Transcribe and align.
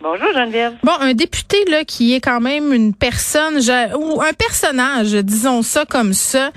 Bonjour, 0.00 0.28
Geneviève. 0.32 0.74
Bon, 0.84 0.92
un 1.00 1.12
député 1.12 1.56
là 1.68 1.82
qui 1.84 2.14
est 2.14 2.20
quand 2.20 2.40
même 2.40 2.72
une 2.72 2.94
personne 2.94 3.58
ou 3.98 4.20
un 4.20 4.32
personnage, 4.32 5.12
disons 5.12 5.62
ça 5.62 5.84
comme 5.86 6.12
ça. 6.12 6.52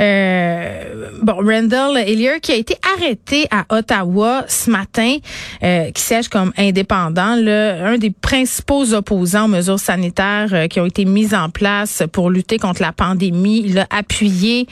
Euh, 0.00 1.10
bon, 1.20 1.34
Randall 1.34 2.08
Hillier 2.08 2.40
qui 2.40 2.52
a 2.52 2.54
été 2.54 2.76
arrêté 2.96 3.46
à 3.50 3.66
Ottawa 3.76 4.44
ce 4.48 4.70
matin, 4.70 5.18
euh, 5.62 5.90
qui 5.90 6.00
siège 6.00 6.28
comme 6.28 6.54
indépendant, 6.56 7.34
là, 7.36 7.88
un 7.88 7.98
des 7.98 8.10
principaux 8.10 8.94
opposants 8.94 9.44
aux 9.44 9.48
mesures 9.48 9.80
sanitaires 9.80 10.48
euh, 10.54 10.66
qui 10.66 10.80
ont 10.80 10.86
été 10.86 11.04
mises 11.04 11.34
en 11.34 11.50
place 11.50 12.02
pour 12.10 12.30
lutter 12.30 12.58
contre 12.58 12.80
la 12.80 12.92
pandémie. 12.92 13.64
Il 13.66 13.80
a 13.80 13.86
appuyé 13.90 14.66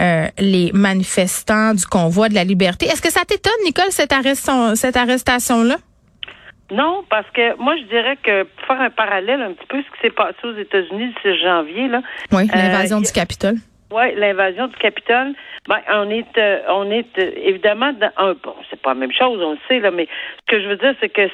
euh, 0.00 0.26
les 0.38 0.72
manifestants 0.74 1.74
du 1.74 1.86
convoi 1.86 2.28
de 2.28 2.34
la 2.34 2.42
liberté. 2.42 2.86
Est-ce 2.86 3.02
que 3.02 3.12
ça 3.12 3.24
t'étonne, 3.24 3.52
Nicole, 3.64 3.84
cette, 3.90 4.12
arrestation, 4.12 4.74
cette 4.74 4.96
arrestation-là? 4.96 5.76
Non, 6.70 7.04
parce 7.10 7.28
que 7.30 7.56
moi, 7.56 7.76
je 7.76 7.82
dirais 7.84 8.16
que 8.22 8.44
pour 8.44 8.66
faire 8.66 8.80
un 8.80 8.90
parallèle 8.90 9.42
un 9.42 9.52
petit 9.52 9.66
peu, 9.66 9.82
ce 9.82 9.90
qui 9.96 10.00
s'est 10.02 10.14
passé 10.14 10.36
aux 10.44 10.56
États-Unis 10.56 11.12
le 11.24 11.34
6 11.34 11.42
janvier, 11.42 11.88
là. 11.88 12.00
Oui, 12.32 12.44
Euh, 12.44 12.56
l'invasion 12.56 13.00
du 13.00 13.10
Capitole. 13.10 13.56
Oui, 13.92 14.14
l'invasion 14.14 14.68
du 14.68 14.76
Capitole. 14.76 15.32
Ben, 15.68 15.80
on 15.92 16.08
est, 16.10 16.38
euh, 16.38 16.60
on 16.68 16.90
est 16.92 17.18
euh, 17.18 17.32
évidemment 17.36 17.92
dans 17.92 18.10
un. 18.18 18.34
Bon, 18.34 18.54
c'est 18.70 18.80
pas 18.80 18.90
la 18.90 19.00
même 19.00 19.12
chose, 19.12 19.42
on 19.42 19.52
le 19.52 19.58
sait 19.68 19.80
là, 19.80 19.90
mais 19.90 20.06
ce 20.06 20.46
que 20.56 20.62
je 20.62 20.68
veux 20.68 20.76
dire, 20.76 20.94
c'est 21.00 21.08
que 21.08 21.28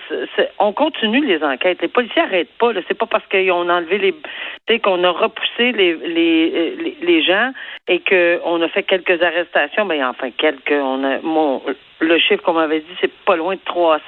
on 0.59 0.73
continue 0.73 1.25
les 1.25 1.43
enquêtes. 1.45 1.83
Les 1.83 1.89
policiers 1.89 2.23
n'arrêtent 2.23 2.57
pas. 2.59 2.73
Là, 2.73 2.81
c'est 2.89 2.97
pas 2.97 3.07
parce 3.07 3.27
qu'ils 3.27 3.53
ont 3.53 3.69
enlevé 3.69 3.99
les, 3.99 4.13
tu 4.13 4.21
sais, 4.69 4.79
qu'on 4.81 5.05
a 5.05 5.11
repoussé 5.11 5.73
les, 5.73 5.95
les, 5.97 6.77
les, 6.77 6.97
les 7.03 7.23
gens 7.23 7.53
et 7.89 8.01
qu'on 8.01 8.63
a 8.63 8.69
fait 8.69 8.85
quelques 8.85 9.23
arrestations. 9.23 9.85
Ben, 9.85 10.03
enfin 10.07 10.31
quelques. 10.31 10.73
On 10.73 11.05
a, 11.05 11.19
mon, 11.21 11.61
le 12.01 12.19
chiffre 12.19 12.43
qu'on 12.43 12.53
m'avait 12.55 12.81
dit, 12.81 12.97
c'est 13.01 13.13
pas 13.25 13.37
loin 13.37 13.55
de 13.55 13.61
300. 13.65 14.01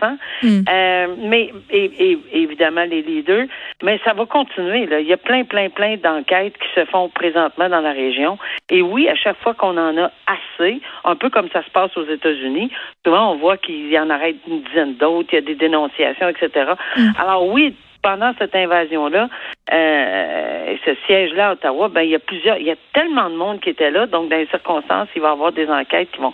Mm. 0.42 0.60
Euh, 0.68 1.06
mais 1.18 1.52
et, 1.70 1.84
et- 2.12 2.18
évidemment 2.32 2.84
les 2.84 3.02
leaders, 3.02 3.46
mais 3.82 4.00
ça 4.04 4.12
va 4.12 4.26
continuer. 4.26 4.86
Là. 4.86 5.00
Il 5.00 5.06
y 5.06 5.12
a 5.12 5.16
plein, 5.16 5.44
plein, 5.44 5.68
plein 5.70 5.96
d'enquêtes 5.96 6.56
qui 6.58 6.68
se 6.74 6.84
font 6.86 7.08
présentement 7.08 7.68
dans 7.68 7.80
la 7.80 7.92
région. 7.92 8.38
Et 8.70 8.82
oui, 8.82 9.08
à 9.08 9.14
chaque 9.14 9.38
fois 9.38 9.54
qu'on 9.54 9.76
en 9.76 9.96
a 9.96 10.10
assez, 10.26 10.80
un 11.04 11.16
peu 11.16 11.30
comme 11.30 11.48
ça 11.50 11.62
se 11.62 11.70
passe 11.70 11.96
aux 11.96 12.06
États-Unis, 12.06 12.70
souvent 13.04 13.32
on 13.32 13.36
voit 13.36 13.56
qu'il 13.56 13.88
y 13.90 13.98
en 13.98 14.10
arrête 14.10 14.36
une 14.46 14.62
dizaine 14.62 14.94
d'autres, 14.94 15.28
il 15.32 15.36
y 15.36 15.38
a 15.38 15.42
des 15.42 15.54
dénonciations, 15.54 16.28
etc. 16.28 16.72
Alors 17.18 17.46
oui, 17.48 17.74
pendant 18.02 18.32
cette 18.38 18.54
invasion-là, 18.54 19.28
euh, 19.72 20.76
ce 20.84 20.94
siège-là 21.06 21.48
à 21.48 21.52
Ottawa, 21.52 21.88
ben 21.88 22.02
il 22.02 22.10
y 22.10 22.14
a 22.14 22.18
plusieurs, 22.18 22.58
il 22.58 22.66
y 22.66 22.70
a 22.70 22.76
tellement 22.92 23.28
de 23.28 23.36
monde 23.36 23.60
qui 23.60 23.70
était 23.70 23.90
là, 23.90 24.06
donc 24.06 24.28
dans 24.28 24.36
les 24.36 24.46
circonstances, 24.46 25.08
il 25.16 25.22
va 25.22 25.28
y 25.28 25.32
avoir 25.32 25.52
des 25.52 25.68
enquêtes 25.68 26.10
qui 26.12 26.20
vont 26.20 26.32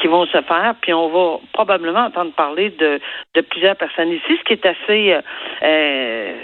qui 0.00 0.06
vont 0.06 0.26
se 0.26 0.40
faire, 0.42 0.74
puis 0.80 0.92
on 0.92 1.08
va 1.08 1.38
probablement 1.52 2.06
entendre 2.06 2.32
parler 2.32 2.70
de, 2.70 3.00
de 3.34 3.40
plusieurs 3.42 3.76
personnes 3.76 4.10
ici, 4.10 4.38
ce 4.38 4.44
qui 4.44 4.54
est 4.54 4.66
assez, 4.66 5.12
euh, 5.12 5.20
euh, 5.62 6.34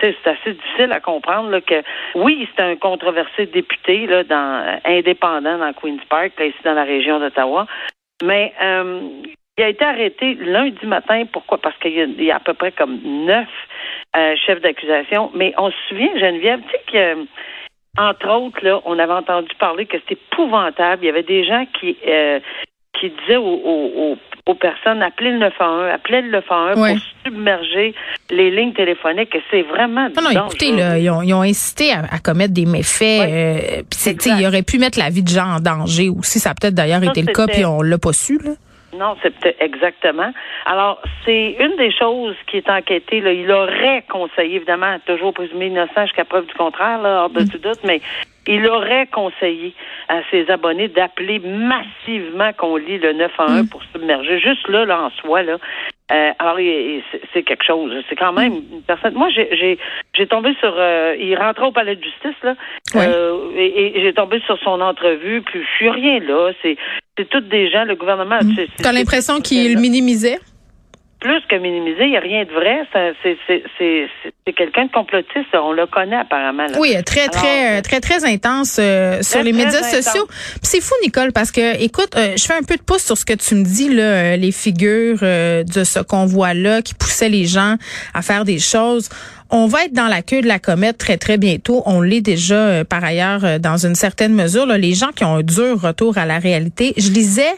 c'est 0.00 0.26
assez 0.26 0.52
difficile 0.52 0.92
à 0.92 1.00
comprendre 1.00 1.50
là, 1.50 1.60
que 1.60 1.82
oui, 2.14 2.48
c'est 2.54 2.62
un 2.62 2.76
controversé 2.76 3.46
député 3.46 4.06
là, 4.06 4.24
dans 4.24 4.80
indépendant 4.84 5.58
dans 5.58 5.72
Queens 5.72 5.98
Park, 6.08 6.32
là, 6.38 6.46
ici 6.46 6.58
dans 6.64 6.74
la 6.74 6.84
région 6.84 7.20
d'Ottawa, 7.20 7.66
mais 8.22 8.52
euh, 8.62 9.00
il 9.58 9.64
a 9.64 9.68
été 9.68 9.84
arrêté 9.84 10.34
lundi 10.34 10.84
matin. 10.86 11.24
Pourquoi? 11.32 11.58
Parce 11.58 11.76
qu'il 11.78 11.92
y, 11.92 12.24
y 12.24 12.30
a 12.30 12.36
à 12.36 12.40
peu 12.40 12.54
près 12.54 12.72
comme 12.72 13.00
neuf 13.02 13.48
euh, 14.14 14.36
chefs 14.36 14.60
d'accusation. 14.60 15.30
Mais 15.34 15.54
on 15.56 15.70
se 15.70 15.76
souvient, 15.88 16.14
Geneviève, 16.18 16.60
tu 16.60 16.70
sais 16.70 16.82
que 16.92 17.26
entre 17.98 18.28
autres, 18.28 18.62
là, 18.62 18.80
on 18.84 18.98
avait 18.98 19.12
entendu 19.12 19.48
parler 19.58 19.86
que 19.86 19.98
c'était 20.00 20.20
épouvantable. 20.30 21.02
Il 21.02 21.06
y 21.06 21.10
avait 21.10 21.22
des 21.22 21.44
gens 21.44 21.64
qui 21.78 21.96
euh, 22.06 22.40
qui 23.00 23.10
disaient 23.10 23.36
aux, 23.36 23.42
aux, 23.44 24.12
aux- 24.12 24.16
aux 24.48 24.54
personnes 24.54 25.02
appelez 25.02 25.32
le 25.32 25.38
911, 25.38 25.90
appelez 25.92 26.22
le 26.22 26.30
911 26.30 26.78
Ouais. 26.78 26.92
pour 26.94 27.00
submerger 27.26 27.94
les 28.30 28.50
lignes 28.50 28.72
téléphoniques. 28.74 29.36
C'est 29.50 29.62
vraiment 29.62 30.08
Non, 30.08 30.22
non, 30.22 30.32
dangereux. 30.32 30.46
écoutez, 30.46 30.72
là, 30.76 30.98
ils, 30.98 31.10
ont, 31.10 31.20
ils 31.22 31.34
ont 31.34 31.42
incité 31.42 31.92
à, 31.92 32.02
à 32.10 32.18
commettre 32.20 32.54
des 32.54 32.64
méfaits. 32.66 33.00
Ouais. 33.02 33.80
euh, 33.80 33.82
puis 33.88 34.30
ils 34.38 34.46
auraient 34.46 34.62
pu 34.62 34.78
mettre 34.78 34.98
la 35.00 35.10
vie 35.10 35.22
de 35.24 35.28
gens 35.28 35.56
en 35.56 35.60
danger 35.60 36.08
aussi. 36.10 36.38
Ça 36.38 36.50
a 36.50 36.54
peut-être 36.54 36.74
d'ailleurs 36.74 37.02
été 37.02 37.22
le 37.22 37.32
cas, 37.32 37.46
puis 37.48 37.64
on 37.64 37.82
l'a 37.82 37.98
pas 37.98 38.12
su. 38.12 38.38
Là. 38.44 38.52
Non, 38.96 39.16
c'est 39.22 39.30
peut-être 39.38 39.60
exactement. 39.60 40.32
Alors, 40.64 41.00
c'est 41.24 41.56
une 41.60 41.76
des 41.76 41.92
choses 41.92 42.36
qui 42.46 42.56
est 42.58 42.70
enquêtée. 42.70 43.20
Là. 43.20 43.32
Il 43.32 43.50
aurait 43.50 44.04
conseillé, 44.08 44.56
évidemment, 44.56 44.96
toujours 45.06 45.34
présumé 45.34 45.66
innocent 45.66 46.02
jusqu'à 46.06 46.24
preuve 46.24 46.46
du 46.46 46.54
contraire, 46.54 47.00
là, 47.02 47.22
hors 47.22 47.30
de 47.30 47.40
Mm. 47.42 47.48
tout 47.48 47.58
doute, 47.58 47.80
mais 47.84 48.00
il 48.46 48.66
aurait 48.68 49.06
conseillé 49.08 49.74
à 50.08 50.20
ses 50.30 50.50
abonnés 50.50 50.88
d'appeler 50.88 51.38
massivement 51.40 52.52
qu'on 52.52 52.76
lit 52.76 52.98
le 52.98 53.12
911 53.12 53.62
Mm. 53.64 53.68
pour 53.68 53.82
submerger. 53.92 54.38
Juste 54.38 54.66
là, 54.68 54.84
là, 54.84 55.02
en 55.02 55.10
soi, 55.10 55.42
là. 55.42 55.56
Euh, 56.12 56.30
alors, 56.38 56.58
c'est- 57.32 57.42
quelque 57.42 57.64
chose. 57.64 57.92
C'est 58.08 58.14
quand 58.14 58.32
même 58.32 58.52
une 58.72 58.82
personne. 58.86 59.14
Moi, 59.14 59.28
j'ai 59.34 59.48
j'ai 59.56 59.76
j'ai 60.16 60.26
tombé 60.28 60.54
sur. 60.60 60.72
euh, 60.76 61.16
il 61.18 61.34
rentrait 61.36 61.66
au 61.66 61.72
palais 61.72 61.96
de 61.96 62.02
justice 62.04 62.36
là, 62.44 62.54
euh, 63.08 63.50
et, 63.56 63.98
et 63.98 64.02
j'ai 64.02 64.12
tombé 64.12 64.40
sur 64.46 64.56
son 64.60 64.80
entrevue. 64.80 65.42
Puis 65.42 65.60
je 65.62 65.76
suis 65.76 65.90
rien 65.90 66.20
là. 66.20 66.52
C'est 66.62 66.76
c'est 67.18 67.28
tous 67.28 67.40
des 67.40 67.68
gens. 67.70 67.84
Le 67.84 67.96
gouvernement. 67.96 68.38
c'est- 68.54 68.68
T'as 68.82 68.92
l'impression 68.92 69.40
qu'il 69.40 69.76
minimisait? 69.78 70.38
Plus 71.20 71.40
que 71.48 71.56
minimiser, 71.56 72.04
il 72.04 72.10
n'y 72.10 72.16
a 72.16 72.20
rien 72.20 72.44
de 72.44 72.50
vrai. 72.52 72.80
C'est 72.92 73.14
c'est- 73.22 73.38
c'est- 73.46 73.62
c'est- 73.78 74.08
c'est 74.46 74.52
quelqu'un 74.52 74.84
de 74.86 74.92
complotiste. 74.92 75.46
On 75.54 75.72
le 75.72 75.86
connaît 75.86 76.16
apparemment. 76.16 76.66
là. 76.66 76.78
Oui, 76.78 76.94
très, 77.04 77.22
Alors, 77.22 77.30
très, 77.32 77.82
très, 77.82 78.00
très 78.00 78.24
intense 78.24 78.78
euh, 78.80 79.22
sur 79.22 79.42
les 79.42 79.52
médias 79.52 79.78
intense. 79.78 80.02
sociaux. 80.02 80.26
C'est 80.62 80.80
fou, 80.80 80.94
Nicole, 81.02 81.32
parce 81.32 81.50
que, 81.50 81.82
écoute, 81.82 82.14
euh, 82.16 82.34
je 82.36 82.44
fais 82.44 82.54
un 82.54 82.62
peu 82.62 82.76
de 82.76 82.82
pouce 82.82 83.04
sur 83.04 83.16
ce 83.16 83.24
que 83.24 83.32
tu 83.34 83.54
me 83.54 83.64
dis, 83.64 83.88
là, 83.94 84.02
euh, 84.02 84.36
les 84.36 84.52
figures 84.52 85.18
euh, 85.22 85.64
de 85.64 85.84
ce 85.84 86.00
convoi-là 86.00 86.82
qui 86.82 86.94
poussait 86.94 87.28
les 87.28 87.46
gens 87.46 87.76
à 88.14 88.22
faire 88.22 88.44
des 88.44 88.58
choses. 88.58 89.08
On 89.50 89.66
va 89.66 89.84
être 89.84 89.92
dans 89.92 90.08
la 90.08 90.22
queue 90.22 90.40
de 90.42 90.46
la 90.46 90.58
comète 90.58 90.98
très, 90.98 91.16
très 91.18 91.38
bientôt. 91.38 91.82
On 91.86 92.00
l'est 92.00 92.20
déjà, 92.20 92.54
euh, 92.54 92.84
par 92.84 93.04
ailleurs, 93.04 93.44
euh, 93.44 93.58
dans 93.58 93.76
une 93.76 93.94
certaine 93.94 94.34
mesure. 94.34 94.66
Là, 94.66 94.76
les 94.76 94.94
gens 94.94 95.10
qui 95.14 95.24
ont 95.24 95.36
un 95.36 95.42
dur 95.42 95.80
retour 95.80 96.18
à 96.18 96.26
la 96.26 96.38
réalité. 96.38 96.94
Je 96.96 97.10
lisais, 97.10 97.54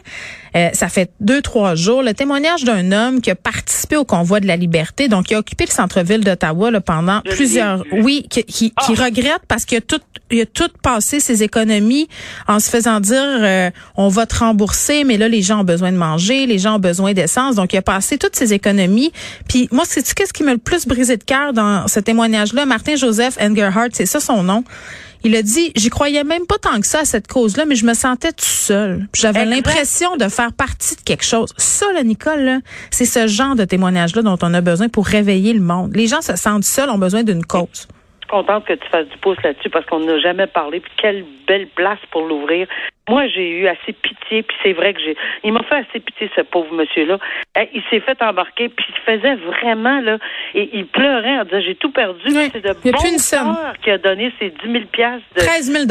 euh, 0.55 0.69
ça 0.73 0.87
fait 0.89 1.11
deux, 1.19 1.41
trois 1.41 1.75
jours, 1.75 2.03
le 2.03 2.13
témoignage 2.13 2.63
d'un 2.63 2.91
homme 2.91 3.21
qui 3.21 3.31
a 3.31 3.35
participé 3.35 3.95
au 3.97 4.05
convoi 4.05 4.39
de 4.39 4.47
la 4.47 4.55
liberté, 4.55 5.07
donc 5.07 5.25
qui 5.27 5.35
a 5.35 5.39
occupé 5.39 5.65
le 5.65 5.71
centre-ville 5.71 6.23
d'Ottawa 6.23 6.71
là, 6.71 6.81
pendant 6.81 7.21
Je 7.25 7.31
plusieurs... 7.31 7.83
Oui, 7.91 8.25
qui, 8.29 8.43
qui, 8.43 8.69
qui 8.69 8.73
Ah! 8.75 9.03
regrette 9.05 9.41
parce 9.47 9.65
qu'il 9.65 9.77
a 9.77 9.81
tout, 9.81 9.99
il 10.31 10.41
a 10.41 10.45
tout 10.45 10.69
passé 10.83 11.19
ses 11.19 11.43
économies 11.43 12.07
en 12.47 12.59
se 12.59 12.69
faisant 12.69 12.99
dire 12.99 13.17
euh, 13.19 13.69
on 13.95 14.09
va 14.09 14.25
te 14.25 14.37
rembourser, 14.37 15.03
mais 15.03 15.17
là 15.17 15.27
les 15.27 15.41
gens 15.41 15.61
ont 15.61 15.63
besoin 15.65 15.91
de 15.91 15.97
manger, 15.97 16.45
les 16.45 16.59
gens 16.59 16.75
ont 16.75 16.79
besoin 16.79 17.13
d'essence, 17.13 17.55
donc 17.55 17.73
il 17.73 17.77
a 17.77 17.81
passé 17.81 18.17
toutes 18.17 18.35
ses 18.35 18.53
économies. 18.53 19.11
Puis 19.47 19.67
moi, 19.71 19.83
c'est 19.87 20.03
qu'est-ce 20.13 20.33
qui 20.33 20.43
m'a 20.43 20.53
le 20.53 20.59
plus 20.59 20.87
brisé 20.87 21.17
de 21.17 21.23
cœur 21.23 21.53
dans 21.53 21.78
ce 21.87 21.99
témoignage-là 21.99 22.65
Martin 22.65 22.95
Joseph 22.95 23.37
Engerhardt, 23.39 23.89
c'est 23.93 24.05
ça 24.05 24.19
son 24.19 24.43
nom. 24.43 24.63
Il 25.23 25.35
a 25.35 25.41
dit, 25.41 25.73
j'y 25.75 25.89
croyais 25.89 26.23
même 26.23 26.45
pas 26.45 26.57
tant 26.57 26.79
que 26.79 26.87
ça 26.87 26.99
à 26.99 27.05
cette 27.05 27.27
cause-là, 27.27 27.65
mais 27.65 27.75
je 27.75 27.85
me 27.85 27.93
sentais 27.93 28.31
tout 28.31 28.45
seul. 28.45 29.07
J'avais 29.13 29.43
l'impression 29.43 30.15
de 30.15 30.29
faire 30.29 30.53
partie 30.53 30.95
de 30.95 31.01
quelque 31.01 31.25
chose. 31.25 31.53
Ça, 31.57 31.85
là, 31.93 32.03
Nicole, 32.03 32.59
c'est 32.89 33.05
ce 33.05 33.27
genre 33.27 33.55
de 33.55 33.65
témoignage-là 33.65 34.21
dont 34.21 34.37
on 34.41 34.53
a 34.53 34.61
besoin 34.61 34.87
pour 34.87 35.05
réveiller 35.05 35.51
le 35.51 35.59
monde. 35.59 35.93
Les 35.93 36.07
gens 36.07 36.21
se 36.21 36.37
sentent 36.37 36.63
seuls, 36.63 36.89
ont 36.89 36.97
besoin 36.97 37.23
d'une 37.23 37.43
cause. 37.43 37.87
Contente 38.29 38.65
que 38.65 38.73
tu 38.73 38.87
fasses 38.89 39.07
du 39.07 39.17
pouce 39.17 39.37
là-dessus 39.43 39.69
parce 39.69 39.85
qu'on 39.85 39.99
n'a 39.99 40.19
jamais 40.19 40.47
parlé. 40.47 40.79
Puis 40.79 40.91
quelle 40.97 41.25
belle 41.47 41.67
place 41.67 41.99
pour 42.11 42.25
l'ouvrir. 42.25 42.67
Moi, 43.09 43.27
j'ai 43.27 43.49
eu 43.49 43.67
assez 43.67 43.91
pitié, 43.91 44.43
puis 44.43 44.55
c'est 44.61 44.73
vrai 44.73 44.93
que 44.93 45.01
j'ai. 45.01 45.17
Il 45.43 45.51
m'a 45.51 45.63
fait 45.63 45.77
assez 45.77 45.99
pitié, 45.99 46.29
ce 46.35 46.41
pauvre 46.41 46.71
monsieur-là. 46.73 47.17
Eh, 47.57 47.67
il 47.73 47.81
s'est 47.89 47.99
fait 48.01 48.21
embarquer, 48.21 48.69
puis 48.69 48.85
il 48.87 48.95
faisait 49.03 49.35
vraiment, 49.35 49.99
là, 49.99 50.19
et 50.53 50.69
il 50.73 50.85
pleurait 50.85 51.39
en 51.39 51.43
disant 51.43 51.59
J'ai 51.59 51.75
tout 51.75 51.91
perdu. 51.91 52.29
c'est 52.29 52.61
de 52.61 52.75
il 52.85 52.91
bon 52.91 52.99
plus 52.99 53.11
une 53.11 53.17
somme. 53.17 53.57
qui 53.81 53.89
a 53.89 53.97
donné 53.97 54.31
ses 54.37 54.51
10 54.51 54.71
000 54.71 54.85
piastres 54.91 55.25
de. 55.35 55.39
13 55.41 55.71
000 55.71 55.85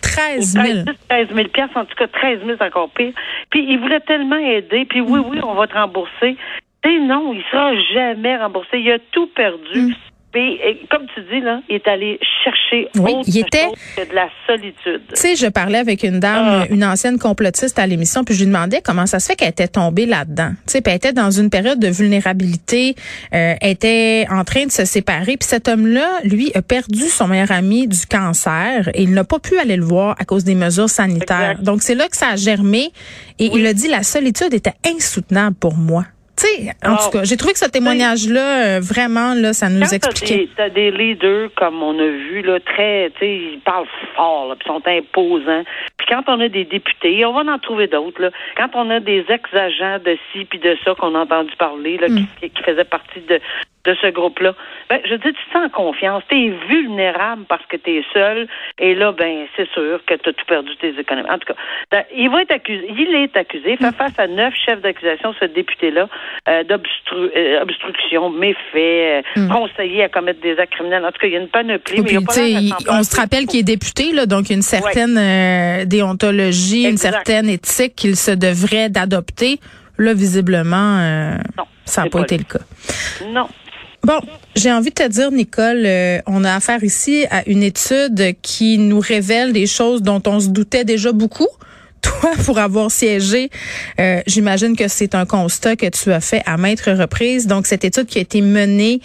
13 0.00 0.52
000 0.52 0.84
13 1.08 1.28
000 1.34 1.48
piastres, 1.48 1.76
en 1.76 1.84
tout 1.84 1.94
cas 1.94 2.06
13 2.06 2.40
000, 2.44 2.56
c'est 2.58 2.64
encore 2.64 2.90
pire. 2.90 3.12
Puis 3.50 3.66
il 3.68 3.78
voulait 3.78 4.00
tellement 4.00 4.38
aider, 4.38 4.86
puis 4.86 5.00
oui, 5.00 5.20
oui, 5.24 5.40
on 5.42 5.54
va 5.54 5.66
te 5.66 5.74
rembourser. 5.74 6.36
Et 6.84 6.98
non, 6.98 7.32
il 7.32 7.42
sera 7.50 7.74
jamais 7.94 8.36
remboursé. 8.36 8.78
Il 8.78 8.90
a 8.90 8.98
tout 9.12 9.28
perdu. 9.28 9.80
Mm. 9.80 9.94
Puis, 10.32 10.58
comme 10.90 11.02
tu 11.14 11.20
dis, 11.30 11.40
là, 11.42 11.60
il 11.68 11.74
est 11.76 11.86
allé 11.86 12.18
chercher 12.42 12.88
Oui, 12.96 13.12
autre 13.12 13.24
il 13.28 13.38
était- 13.38 13.64
chose 13.64 13.74
que 13.96 14.08
de 14.10 14.14
la 14.14 14.28
solitude. 14.46 15.02
Tu 15.14 15.20
sais, 15.20 15.36
je 15.36 15.46
parlais 15.46 15.78
avec 15.78 16.02
une 16.04 16.20
dame, 16.20 16.62
Ah. 16.62 16.66
une 16.70 16.84
ancienne 16.84 17.18
complotiste 17.18 17.78
à 17.78 17.86
l'émission, 17.86 18.24
puis 18.24 18.34
je 18.34 18.40
lui 18.40 18.46
demandais 18.46 18.80
comment 18.82 19.04
ça 19.04 19.20
se 19.20 19.26
fait 19.26 19.36
qu'elle 19.36 19.50
était 19.50 19.68
tombée 19.68 20.06
là-dedans. 20.06 20.52
Tu 20.66 20.72
sais, 20.72 20.80
puis 20.80 20.90
elle 20.90 20.96
était 20.96 21.12
dans 21.12 21.30
une 21.30 21.50
période 21.50 21.78
de 21.78 21.88
vulnérabilité, 21.88 22.94
euh, 23.34 23.54
elle 23.60 23.70
était 23.70 24.26
en 24.30 24.44
train 24.44 24.64
de 24.64 24.70
se 24.72 24.84
séparer, 24.86 25.36
puis 25.36 25.46
cet 25.48 25.68
homme-là, 25.68 26.20
lui, 26.24 26.50
a 26.54 26.62
perdu 26.62 27.02
son 27.08 27.28
meilleur 27.28 27.50
ami 27.52 27.86
du 27.86 28.06
cancer 28.06 28.88
et 28.94 29.02
il 29.02 29.12
n'a 29.12 29.24
pas 29.24 29.38
pu 29.38 29.58
aller 29.58 29.76
le 29.76 29.84
voir 29.84 30.16
à 30.18 30.24
cause 30.24 30.44
des 30.44 30.54
mesures 30.54 30.88
sanitaires. 30.88 31.50
Exact. 31.52 31.62
Donc 31.62 31.82
c'est 31.82 31.94
là 31.94 32.08
que 32.08 32.16
ça 32.16 32.28
a 32.30 32.36
germé 32.36 32.90
et 33.38 33.50
il 33.52 33.66
a 33.66 33.74
dit 33.74 33.88
la 33.88 34.02
solitude 34.02 34.54
était 34.54 34.72
insoutenable 34.86 35.56
pour 35.56 35.74
moi. 35.76 36.04
Tu 36.42 36.48
sais, 36.64 36.72
en 36.84 36.96
tout 36.96 37.10
cas, 37.10 37.24
j'ai 37.24 37.36
trouvé 37.36 37.52
que 37.52 37.58
ce 37.58 37.68
témoignage-là, 37.70 38.76
euh, 38.76 38.80
vraiment, 38.80 39.34
là, 39.34 39.52
ça 39.52 39.68
nous 39.68 39.80
t'as 39.80 39.96
expliquait. 39.96 40.36
des, 40.38 40.48
t'as 40.56 40.68
des 40.70 40.90
leaders, 40.90 41.50
comme 41.54 41.82
on 41.82 41.96
a 41.98 42.06
vu, 42.06 42.42
là, 42.42 42.58
très, 42.60 43.10
tu 43.14 43.18
sais, 43.20 43.36
ils 43.54 43.60
parlent 43.64 43.86
fort, 44.16 44.48
là, 44.48 44.56
puis 44.58 44.66
sont 44.66 44.82
imposants. 44.86 45.62
Puis 45.96 46.06
quand 46.08 46.22
on 46.26 46.40
a 46.40 46.48
des 46.48 46.64
députés, 46.64 47.18
et 47.18 47.24
on 47.24 47.32
va 47.32 47.50
en 47.52 47.58
trouver 47.58 47.86
d'autres, 47.86 48.20
là, 48.20 48.30
quand 48.56 48.70
on 48.74 48.90
a 48.90 48.98
des 49.00 49.24
ex-agents 49.28 49.98
de 50.04 50.16
ci 50.32 50.44
puis 50.46 50.58
de 50.58 50.76
ça 50.84 50.94
qu'on 50.98 51.14
a 51.14 51.20
entendu 51.20 51.52
parler, 51.58 51.98
là, 51.98 52.08
Mm. 52.08 52.26
qui, 52.40 52.50
qui 52.50 52.62
faisaient 52.62 52.84
partie 52.84 53.20
de, 53.20 53.38
de 53.84 53.96
ce 54.00 54.06
groupe-là, 54.08 54.54
ben, 54.88 55.00
je 55.08 55.14
dis, 55.16 55.22
tu 55.24 55.32
te 55.32 55.52
sens 55.52 55.66
en 55.66 55.68
confiance. 55.68 56.22
Tu 56.28 56.36
es 56.36 56.48
vulnérable 56.68 57.44
parce 57.48 57.64
que 57.66 57.76
tu 57.76 57.90
es 57.98 58.04
seul. 58.14 58.46
Et 58.78 58.94
là, 58.94 59.10
ben, 59.12 59.46
c'est 59.56 59.68
sûr 59.70 60.00
que 60.06 60.14
tu 60.14 60.28
as 60.28 60.32
tout 60.32 60.44
perdu 60.46 60.70
tes 60.80 60.96
économies. 60.98 61.28
En 61.28 61.38
tout 61.38 61.52
cas, 61.52 61.58
ben, 61.90 62.04
il 62.16 62.30
va 62.30 62.42
être 62.42 62.52
accusé. 62.52 62.86
Il 62.96 63.14
est 63.14 63.36
accusé. 63.36 63.76
Fait 63.76 63.92
face 63.94 64.16
à 64.18 64.26
neuf 64.28 64.54
chefs 64.66 64.80
d'accusation, 64.82 65.34
ce 65.40 65.46
député-là, 65.46 66.08
euh, 66.48 66.62
d'obstru- 66.64 67.30
euh, 67.36 67.60
obstruction, 67.62 68.30
méfait, 68.30 69.24
euh, 69.36 69.48
conseiller 69.48 70.04
à 70.04 70.08
commettre 70.08 70.40
des 70.40 70.56
actes 70.58 70.72
criminels. 70.74 71.04
En 71.04 71.10
tout 71.10 71.18
cas, 71.20 71.26
il 71.26 71.32
y 71.32 71.36
a 71.36 71.40
une 71.40 71.48
panoplie. 71.48 71.98
Et 71.98 72.02
mais 72.02 72.10
il 72.12 72.16
a 72.16 72.20
puis, 72.20 72.26
pas 72.26 72.38
il- 72.40 72.74
on 72.88 73.02
se 73.02 73.16
rappelle 73.20 73.46
qu'il 73.46 73.60
est 73.60 73.64
député, 73.64 74.12
là, 74.12 74.26
donc 74.26 74.46
il 74.48 74.50
y 74.50 74.52
a 74.52 74.56
une 74.56 74.62
certaine 74.62 75.18
euh, 75.18 75.84
déontologie, 75.86 76.88
une 76.88 76.96
certaine 76.98 77.48
éthique 77.48 77.96
qu'il 77.96 78.16
se 78.16 78.30
devrait 78.30 78.88
d'adopter. 78.90 79.58
Là, 79.98 80.14
visiblement, 80.14 80.98
euh, 81.00 81.34
Non, 81.58 81.64
ça 81.84 82.02
n'a 82.04 82.10
pas 82.10 82.18
pas 82.18 82.24
été 82.24 82.38
le 82.38 82.44
cas. 82.44 82.64
Non. 83.28 83.46
Bon, 84.04 84.18
j'ai 84.56 84.72
envie 84.72 84.90
de 84.90 84.94
te 84.94 85.06
dire, 85.06 85.30
Nicole, 85.30 85.84
euh, 85.86 86.18
on 86.26 86.42
a 86.42 86.54
affaire 86.54 86.82
ici 86.82 87.24
à 87.30 87.48
une 87.48 87.62
étude 87.62 88.34
qui 88.42 88.76
nous 88.78 88.98
révèle 88.98 89.52
des 89.52 89.68
choses 89.68 90.02
dont 90.02 90.20
on 90.26 90.40
se 90.40 90.48
doutait 90.48 90.84
déjà 90.84 91.12
beaucoup. 91.12 91.46
Toi, 92.02 92.32
pour 92.44 92.58
avoir 92.58 92.90
siégé, 92.90 93.50
euh, 94.00 94.20
j'imagine 94.26 94.76
que 94.76 94.88
c'est 94.88 95.14
un 95.14 95.24
constat 95.24 95.76
que 95.76 95.86
tu 95.86 96.12
as 96.12 96.20
fait 96.20 96.42
à 96.46 96.56
maintes 96.56 96.80
reprises. 96.80 97.46
Donc, 97.46 97.66
cette 97.66 97.84
étude 97.84 98.06
qui 98.06 98.18
a 98.18 98.20
été 98.20 98.40
menée 98.40 99.00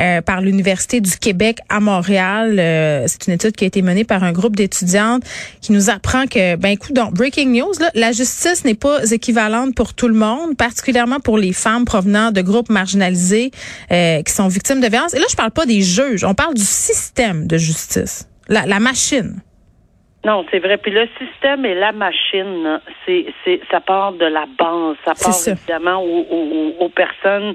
euh, 0.00 0.22
par 0.22 0.40
l'Université 0.40 1.00
du 1.00 1.16
Québec 1.18 1.58
à 1.68 1.80
Montréal, 1.80 2.58
euh, 2.58 3.04
c'est 3.06 3.26
une 3.26 3.34
étude 3.34 3.54
qui 3.54 3.64
a 3.64 3.66
été 3.66 3.82
menée 3.82 4.04
par 4.04 4.24
un 4.24 4.32
groupe 4.32 4.56
d'étudiantes 4.56 5.22
qui 5.60 5.72
nous 5.72 5.90
apprend 5.90 6.26
que, 6.26 6.56
ben 6.56 6.70
écoute, 6.70 6.94
donc, 6.94 7.12
breaking 7.12 7.52
news, 7.52 7.72
là, 7.80 7.90
la 7.94 8.12
justice 8.12 8.64
n'est 8.64 8.74
pas 8.74 9.02
équivalente 9.10 9.74
pour 9.74 9.92
tout 9.92 10.08
le 10.08 10.14
monde, 10.14 10.56
particulièrement 10.56 11.20
pour 11.20 11.36
les 11.36 11.52
femmes 11.52 11.84
provenant 11.84 12.32
de 12.32 12.40
groupes 12.40 12.70
marginalisés 12.70 13.50
euh, 13.92 14.22
qui 14.22 14.32
sont 14.32 14.48
victimes 14.48 14.80
de 14.80 14.88
violences. 14.88 15.12
Et 15.12 15.18
là, 15.18 15.26
je 15.30 15.36
parle 15.36 15.50
pas 15.50 15.66
des 15.66 15.82
juges, 15.82 16.24
on 16.24 16.34
parle 16.34 16.54
du 16.54 16.64
système 16.64 17.46
de 17.46 17.58
justice, 17.58 18.26
la, 18.48 18.64
la 18.64 18.80
machine. 18.80 19.42
Non, 20.24 20.44
c'est 20.50 20.58
vrai. 20.58 20.76
Puis 20.78 20.90
le 20.90 21.08
système 21.18 21.64
et 21.64 21.74
la 21.74 21.92
machine, 21.92 22.80
c'est, 23.06 23.26
c'est, 23.44 23.60
ça 23.70 23.80
part 23.80 24.12
de 24.12 24.26
la 24.26 24.46
base. 24.58 24.96
Ça 25.04 25.12
part 25.12 25.32
ça. 25.32 25.52
évidemment 25.52 26.02
aux, 26.02 26.26
aux- 26.30 26.74
aux 26.84 26.88
personnes. 26.88 27.54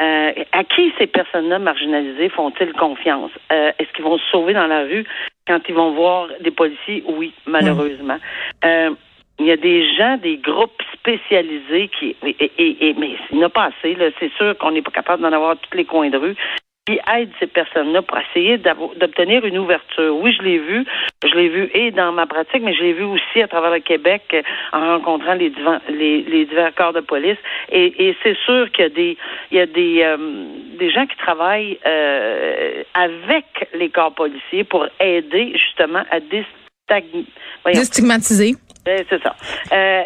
euh, 0.00 0.32
à 0.52 0.64
qui 0.64 0.92
ces 0.98 1.06
personnes-là 1.06 1.58
marginalisées 1.58 2.28
font-ils 2.28 2.72
confiance? 2.72 3.30
Euh, 3.52 3.70
est-ce 3.78 3.92
qu'ils 3.92 4.04
vont 4.04 4.18
se 4.18 4.24
sauver 4.30 4.52
dans 4.52 4.66
la 4.66 4.82
rue 4.82 5.04
quand 5.46 5.60
ils 5.68 5.74
vont 5.74 5.92
voir 5.92 6.28
des 6.40 6.50
policiers? 6.50 7.02
Oui, 7.06 7.32
malheureusement. 7.46 8.18
Euh, 8.64 8.90
il 9.38 9.46
y 9.46 9.50
a 9.52 9.56
des 9.56 9.84
gens, 9.96 10.16
des 10.16 10.36
groupes 10.36 10.80
spécialisés 10.92 11.88
qui, 11.98 12.16
et, 12.24 12.36
et- 12.58 12.88
et- 12.88 12.94
mais 12.94 13.10
il 13.30 13.38
n'y 13.38 13.44
en 13.44 13.46
a 13.48 13.50
pas 13.50 13.64
assez, 13.70 13.94
là. 13.96 14.06
C'est 14.20 14.32
sûr 14.34 14.56
qu'on 14.58 14.70
n'est 14.72 14.82
pas 14.82 14.90
capable 14.92 15.22
d'en 15.22 15.32
avoir 15.32 15.56
tous 15.56 15.76
les 15.76 15.84
coins 15.84 16.08
de 16.10 16.16
rue 16.18 16.36
qui 16.86 16.98
aident 17.16 17.32
ces 17.40 17.46
personnes-là 17.46 18.02
pour 18.02 18.18
essayer 18.18 18.58
d'obtenir 18.58 19.44
une 19.46 19.56
ouverture. 19.58 20.14
Oui, 20.16 20.34
je 20.38 20.42
l'ai 20.42 20.58
vu. 20.58 20.84
Je 21.26 21.34
l'ai 21.34 21.48
vu 21.48 21.70
et 21.72 21.90
dans 21.92 22.12
ma 22.12 22.26
pratique, 22.26 22.62
mais 22.62 22.74
je 22.74 22.82
l'ai 22.82 22.92
vu 22.92 23.04
aussi 23.04 23.40
à 23.42 23.48
travers 23.48 23.70
le 23.70 23.80
Québec 23.80 24.22
euh, 24.34 24.42
en 24.72 24.80
rencontrant 24.98 25.32
les, 25.34 25.48
divers, 25.50 25.80
les, 25.88 26.22
les 26.22 26.44
divers 26.44 26.74
corps 26.74 26.92
de 26.92 27.00
police. 27.00 27.38
Et, 27.72 28.08
et 28.08 28.16
c'est 28.22 28.36
sûr 28.44 28.70
qu'il 28.72 28.82
y 28.84 28.86
a 28.86 28.90
des, 28.90 29.16
il 29.50 29.56
y 29.56 29.60
a 29.60 29.66
des, 29.66 30.02
euh, 30.02 30.16
des 30.78 30.90
gens 30.90 31.06
qui 31.06 31.16
travaillent 31.16 31.78
euh, 31.86 32.82
avec 32.92 33.46
les 33.74 33.88
corps 33.88 34.14
policiers 34.14 34.64
pour 34.64 34.86
aider 35.00 35.52
justement 35.54 36.02
à 36.10 36.20
Déstigmatisé. 37.72 38.54
euh, 38.88 38.98
c'est 39.08 39.22
ça. 39.22 39.34
Euh, 39.72 40.02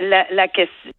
la, 0.08 0.26
la 0.30 0.48
question, 0.48 0.90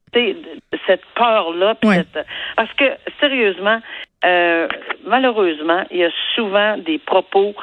cette 0.85 1.01
peur-là, 1.15 1.75
cette- 1.95 2.27
parce 2.56 2.71
que 2.74 2.85
sérieusement, 3.19 3.80
euh, 4.25 4.67
malheureusement, 5.05 5.83
il 5.91 5.97
y 5.99 6.03
a 6.03 6.09
souvent 6.35 6.77
des 6.77 6.99
propos 6.99 7.53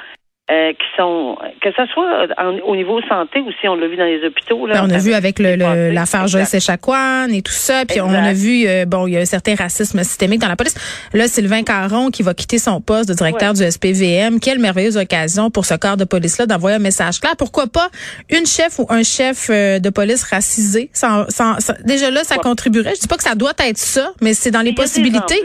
euh, 0.50 0.72
qui 0.72 0.86
sont, 0.96 1.38
que 1.62 1.68
ce 1.70 1.86
soit 1.92 2.26
en- 2.36 2.58
au 2.66 2.74
niveau 2.74 3.00
santé 3.02 3.38
ou 3.38 3.52
si 3.60 3.68
on 3.68 3.76
l'a 3.76 3.86
vu 3.86 3.96
dans 3.96 4.04
les 4.04 4.20
hôpitaux. 4.26 4.66
Là, 4.66 4.74
Ben, 4.82 4.88
on 4.90 4.92
a 4.92 4.98
vu 4.98 5.12
avec 5.14 5.38
le, 5.38 5.54
le- 5.54 5.58
passé. 5.64 5.92
l'affaire 5.92 6.22
Exact. 6.22 6.38
Joyce 6.38 6.54
Echaquan 6.54 7.28
et 7.32 7.40
tout 7.42 7.52
ça, 7.52 7.84
puis 7.86 8.00
on 8.00 8.08
a 8.12 8.32
vu 8.32 8.66
euh, 8.66 8.84
bon, 8.84 9.06
il 9.06 9.12
y 9.12 9.16
a 9.16 9.20
un 9.20 9.24
certain 9.26 9.54
racisme 9.54 10.02
systémique 10.02 10.40
dans 10.40 10.48
la 10.48 10.56
police. 10.56 10.74
Là, 11.14 11.28
Sylvain 11.28 11.62
Caron 11.62 12.10
qui 12.10 12.24
va 12.24 12.34
quitter 12.34 12.58
son 12.58 12.80
poste 12.80 13.08
de 13.08 13.14
directeur 13.14 13.52
du 13.54 13.62
SPVM. 13.62 14.40
Quelle 14.40 14.58
merveilleuse 14.58 14.96
occasion 14.96 15.50
pour 15.52 15.64
ce 15.66 15.74
corps 15.74 15.96
de 15.96 16.04
police 16.04 16.36
là 16.38 16.46
d'envoyer 16.46 16.78
un 16.78 16.80
message 16.80 17.20
clair. 17.20 17.34
Pourquoi 17.38 17.68
pas 17.68 17.88
une 18.28 18.44
chef 18.44 18.80
ou 18.80 18.86
un 18.88 19.04
chef 19.04 19.50
euh, 19.50 19.78
de 19.78 19.90
police 19.90 20.24
racisé? 20.24 20.90
Sans- 20.92 21.26
sans- 21.30 21.60
sans- 21.60 21.74
déjà 21.84 22.10
là, 22.10 22.24
ça 22.24 22.38
contribuerait. 22.38 22.96
Je 22.96 23.00
dis 23.02 23.06
pas 23.08 23.16
que 23.18 23.22
ça 23.22 23.36
doit 23.36 23.52
être 23.64 23.78
ça, 23.78 24.10
mais 24.20 24.34
c'est 24.34 24.50
dans 24.50 24.62
les 24.62 24.72
possibilités. 24.74 25.40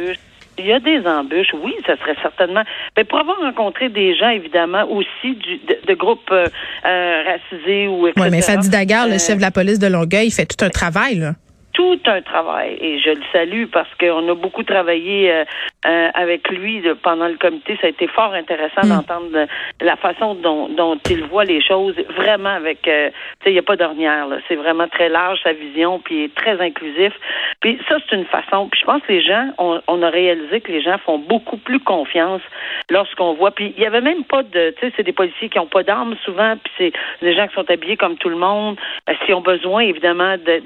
Il 0.57 0.65
y 0.65 0.74
a 0.74 0.79
des 0.79 1.05
embûches, 1.05 1.53
oui, 1.53 1.74
ça 1.85 1.97
serait 1.97 2.15
certainement. 2.21 2.63
Mais 2.95 3.03
pour 3.03 3.19
avoir 3.19 3.38
rencontré 3.38 3.89
des 3.89 4.15
gens, 4.15 4.29
évidemment, 4.29 4.89
aussi 4.89 5.35
du, 5.35 5.57
de, 5.57 5.77
de 5.85 5.93
groupes 5.93 6.31
euh, 6.31 6.47
euh, 6.85 7.24
racisés 7.24 7.88
ou 7.88 8.07
etc. 8.07 8.25
Oui, 8.25 8.31
mais 8.31 8.41
Fadi 8.41 8.69
Daguerre, 8.69 9.07
le 9.07 9.15
euh, 9.15 9.19
chef 9.19 9.38
de 9.38 9.41
la 9.41 9.51
police 9.51 9.79
de 9.79 9.88
Longueuil, 9.88 10.27
il 10.27 10.31
fait 10.31 10.45
tout 10.45 10.63
un 10.63 10.69
travail 10.69 11.15
là. 11.15 11.33
Tout 11.75 12.00
un 12.05 12.22
travail 12.22 12.77
et 12.79 13.00
je 13.00 13.10
le 13.10 13.22
salue 13.34 13.65
parce 13.65 13.94
qu'on 14.00 14.27
a 14.29 14.34
beaucoup 14.34 14.63
travaillé 14.63 15.29
euh, 15.29 15.44
euh, 15.86 16.08
avec 16.13 16.50
lui 16.50 16.82
pendant 17.03 17.27
le 17.27 17.36
comité. 17.36 17.77
Ça 17.82 17.88
a 17.88 17.89
été 17.89 18.08
fort 18.08 18.34
intéressant 18.34 18.82
Mm. 18.86 18.89
d'entendre 18.89 19.46
la 19.82 19.96
façon 19.98 20.36
dont, 20.36 20.70
dont 20.70 20.98
il 21.10 21.24
voit 21.25 21.44
les 21.44 21.62
choses, 21.62 21.96
vraiment 22.17 22.50
avec, 22.55 22.88
euh, 22.88 23.10
tu 23.10 23.15
sais, 23.44 23.50
il 23.50 23.53
n'y 23.53 23.60
a 23.60 23.63
pas 23.63 23.75
d'ornière. 23.75 24.27
là. 24.27 24.38
C'est 24.48 24.55
vraiment 24.55 24.88
très 24.88 25.10
large 25.10 25.39
sa 25.44 25.51
vision, 25.53 26.00
puis 26.00 26.15
il 26.15 26.24
est 26.25 26.36
très 26.36 26.60
inclusif. 26.62 27.12
Puis 27.60 27.77
ça, 27.89 27.98
c'est 28.10 28.15
une 28.15 28.25
façon. 28.25 28.70
Puis 28.70 28.79
je 28.79 28.86
pense 28.86 29.01
que 29.01 29.12
les 29.12 29.22
gens, 29.22 29.50
on, 29.58 29.82
on 29.88 30.01
a 30.01 30.10
réalisé 30.10 30.62
que 30.62 30.72
les 30.72 30.82
gens 30.82 30.98
font 31.05 31.20
beaucoup 31.20 31.58
plus 31.58 31.79
confiance 31.82 32.41
lorsqu'on 32.89 33.34
voit. 33.34 33.51
Puis 33.51 33.74
il 33.75 33.84
y 33.84 33.86
avait 33.86 34.01
même 34.01 34.24
pas 34.24 34.44
de, 34.44 34.74
tu 34.79 34.88
sais, 34.88 34.94
c'est 34.96 35.03
des 35.03 35.12
policiers 35.13 35.50
qui 35.50 35.58
n'ont 35.58 35.65
pas 35.67 35.84
d'armes 35.84 36.15
souvent, 36.24 36.55
puis 36.63 36.72
c'est 36.77 36.94
des 37.22 37.34
gens 37.36 37.48
qui 37.48 37.53
sont 37.55 37.70
habillés 37.70 37.98
comme 37.98 38.15
tout 38.17 38.29
le 38.29 38.38
monde. 38.38 38.77
Euh, 39.10 39.13
S'ils 39.25 39.36
ont 39.36 39.41
besoin, 39.41 39.82
évidemment, 39.82 40.36
de- 40.38 40.60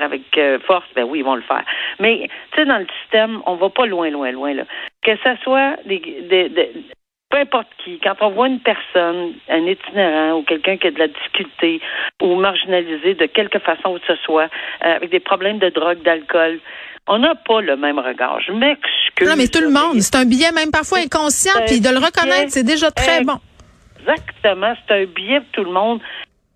avec 0.00 0.22
euh, 0.36 0.58
force, 0.66 0.86
ben 0.94 1.04
oui, 1.04 1.20
ils 1.20 1.24
vont 1.24 1.34
le 1.36 1.42
faire. 1.42 1.64
Mais, 2.00 2.28
tu 2.52 2.58
sais, 2.60 2.66
dans 2.66 2.78
le 2.78 2.86
système, 3.02 3.40
on 3.46 3.54
va 3.56 3.68
pas 3.70 3.86
loin, 3.86 4.10
loin, 4.10 4.30
loin, 4.32 4.54
là. 4.54 4.64
Que 5.02 5.12
ça 5.22 5.36
soit 5.42 5.76
des, 5.86 5.98
des- 6.28 6.48
des- 6.48 6.72
peu 7.30 7.38
importe 7.38 7.68
qui, 7.84 7.98
quand 8.00 8.14
on 8.22 8.30
voit 8.30 8.48
une 8.48 8.60
personne, 8.60 9.34
un 9.48 9.66
itinérant 9.66 10.38
ou 10.38 10.42
quelqu'un 10.42 10.76
qui 10.78 10.86
a 10.86 10.90
de 10.90 10.98
la 10.98 11.08
difficulté 11.08 11.80
ou 12.22 12.34
marginalisé 12.36 13.14
de 13.14 13.26
quelque 13.26 13.58
façon 13.58 13.94
que 13.98 14.06
ce 14.06 14.16
soit, 14.24 14.48
euh, 14.84 14.96
avec 14.96 15.10
des 15.10 15.20
problèmes 15.20 15.58
de 15.58 15.68
drogue, 15.68 16.02
d'alcool, 16.02 16.58
on 17.06 17.18
n'a 17.18 17.34
pas 17.34 17.60
le 17.60 17.76
même 17.76 17.98
regard. 17.98 18.40
Je 18.40 18.52
m'excuse. 18.52 19.28
Non, 19.28 19.34
mais 19.36 19.48
tout 19.48 19.60
le 19.60 19.70
monde, 19.70 20.00
c'est 20.00 20.16
un 20.16 20.24
billet 20.24 20.52
même 20.52 20.70
parfois 20.70 20.98
inconscient, 20.98 21.52
puis 21.66 21.80
de 21.80 21.88
le 21.90 21.98
reconnaître, 21.98 22.50
c'est 22.50 22.64
déjà 22.64 22.90
très 22.90 23.22
bon. 23.24 23.38
Exactement, 24.00 24.74
c'est 24.86 24.94
un 25.02 25.04
billet 25.04 25.40
pour 25.40 25.48
tout 25.52 25.64
le 25.64 25.72
monde. 25.72 26.00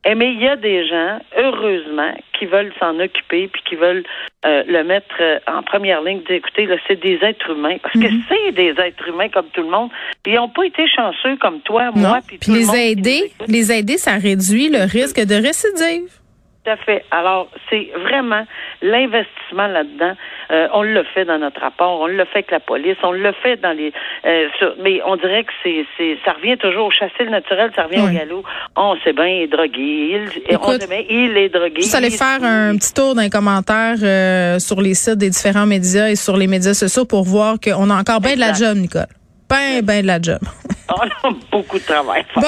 Eh, 0.04 0.16
mais 0.16 0.32
il 0.32 0.42
y 0.42 0.48
a 0.48 0.56
des 0.56 0.86
gens, 0.88 1.20
heureusement, 1.38 2.12
qui 2.36 2.46
veulent 2.46 2.72
s'en 2.80 2.98
occuper 2.98 3.46
puis 3.46 3.62
qui 3.64 3.76
veulent 3.76 4.02
euh, 4.44 4.64
le 4.66 4.82
mettre 4.82 5.14
euh, 5.20 5.38
en 5.46 5.62
première 5.62 6.02
ligne. 6.02 6.22
D'écouter, 6.26 6.66
là, 6.66 6.76
c'est 6.88 7.00
des 7.00 7.18
êtres 7.22 7.50
humains 7.50 7.76
parce 7.80 7.94
que 7.94 8.10
mhm. 8.10 8.22
c'est 8.28 8.52
des 8.52 8.74
êtres 8.80 9.08
humains 9.08 9.28
comme 9.28 9.46
tout 9.52 9.62
le 9.62 9.70
monde. 9.70 9.90
Ils 10.26 10.34
n'ont 10.34 10.48
pas 10.48 10.64
été 10.64 10.88
chanceux 10.88 11.36
comme 11.36 11.60
toi, 11.60 11.90
moi, 11.94 12.18
puis 12.26 12.38
les 12.48 12.60
le 12.60 12.66
monde 12.66 12.76
aider, 12.76 13.32
les 13.46 13.72
aider, 13.72 13.96
ça 13.96 14.16
réduit 14.16 14.70
le 14.70 14.90
risque 14.90 15.24
de 15.24 15.34
récidive. 15.36 16.21
Tout 16.64 16.70
à 16.70 16.76
fait. 16.76 17.04
Alors, 17.10 17.48
c'est 17.68 17.90
vraiment 18.04 18.44
l'investissement 18.82 19.66
là-dedans. 19.66 20.12
Euh, 20.52 20.68
on 20.72 20.82
le 20.82 21.02
fait 21.12 21.24
dans 21.24 21.38
notre 21.38 21.60
rapport, 21.60 22.00
on 22.00 22.06
le 22.06 22.24
fait 22.24 22.38
avec 22.38 22.52
la 22.52 22.60
police, 22.60 22.96
on 23.02 23.10
le 23.10 23.32
fait 23.32 23.56
dans 23.56 23.76
les. 23.76 23.92
Euh, 24.24 24.46
mais 24.80 25.00
on 25.04 25.16
dirait 25.16 25.42
que 25.42 25.52
c'est, 25.64 25.84
c'est, 25.96 26.18
ça 26.24 26.34
revient 26.34 26.56
toujours 26.56 26.86
au 26.86 26.90
chasser 26.92 27.24
le 27.24 27.30
naturel, 27.30 27.72
ça 27.74 27.84
revient 27.84 28.02
au 28.02 28.12
galop. 28.12 28.44
On 28.76 28.96
sait 29.02 29.12
bien, 29.12 29.26
il 29.26 29.42
est 29.42 29.46
drogué. 29.48 30.30
Il, 30.48 30.56
on 30.56 30.78
sait 30.78 30.86
bien, 30.86 31.02
il 31.10 31.36
est 31.36 31.48
drogué. 31.48 31.80
Vous 31.82 31.96
allez 31.96 32.10
faire 32.10 32.38
un 32.42 32.76
petit 32.76 32.94
tour 32.94 33.16
d'un 33.16 33.28
commentaire 33.28 33.96
euh, 34.00 34.60
sur 34.60 34.80
les 34.80 34.94
sites 34.94 35.18
des 35.18 35.30
différents 35.30 35.66
médias 35.66 36.10
et 36.10 36.16
sur 36.16 36.36
les 36.36 36.46
médias 36.46 36.74
sociaux 36.74 37.06
pour 37.06 37.24
voir 37.24 37.56
qu'on 37.58 37.90
a 37.90 37.94
encore 37.94 38.20
bien 38.20 38.36
de 38.36 38.40
la 38.40 38.52
job, 38.52 38.76
Nicole. 38.76 39.06
Ben, 39.52 39.82
ben 39.82 40.00
de 40.00 40.06
la 40.06 40.18
job. 40.18 40.38
On 40.88 41.28
a 41.28 41.34
beaucoup 41.50 41.78
de 41.78 41.84
travail. 41.84 42.24
Bon, 42.36 42.42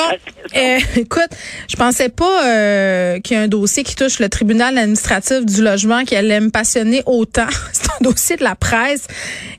euh, 0.57 0.79
écoute, 0.97 1.31
je 1.69 1.77
pensais 1.77 2.09
pas 2.09 2.47
euh, 2.47 3.21
qu'il 3.21 3.37
y 3.37 3.41
a 3.41 3.43
un 3.43 3.49
dossier 3.49 3.85
qui 3.85 3.95
touche 3.95 4.19
le 4.19 4.29
tribunal 4.29 4.77
administratif 4.77 5.45
du 5.47 5.63
logement 5.63 6.05
qui 6.05 6.17
allait 6.17 6.41
me 6.41 6.51
passionner 6.51 7.03
autant. 7.07 7.47
C'est 7.73 7.91
un 7.91 8.05
dossier 8.05 8.37
de 8.37 8.45
la 8.45 8.55
presse. 8.55 9.07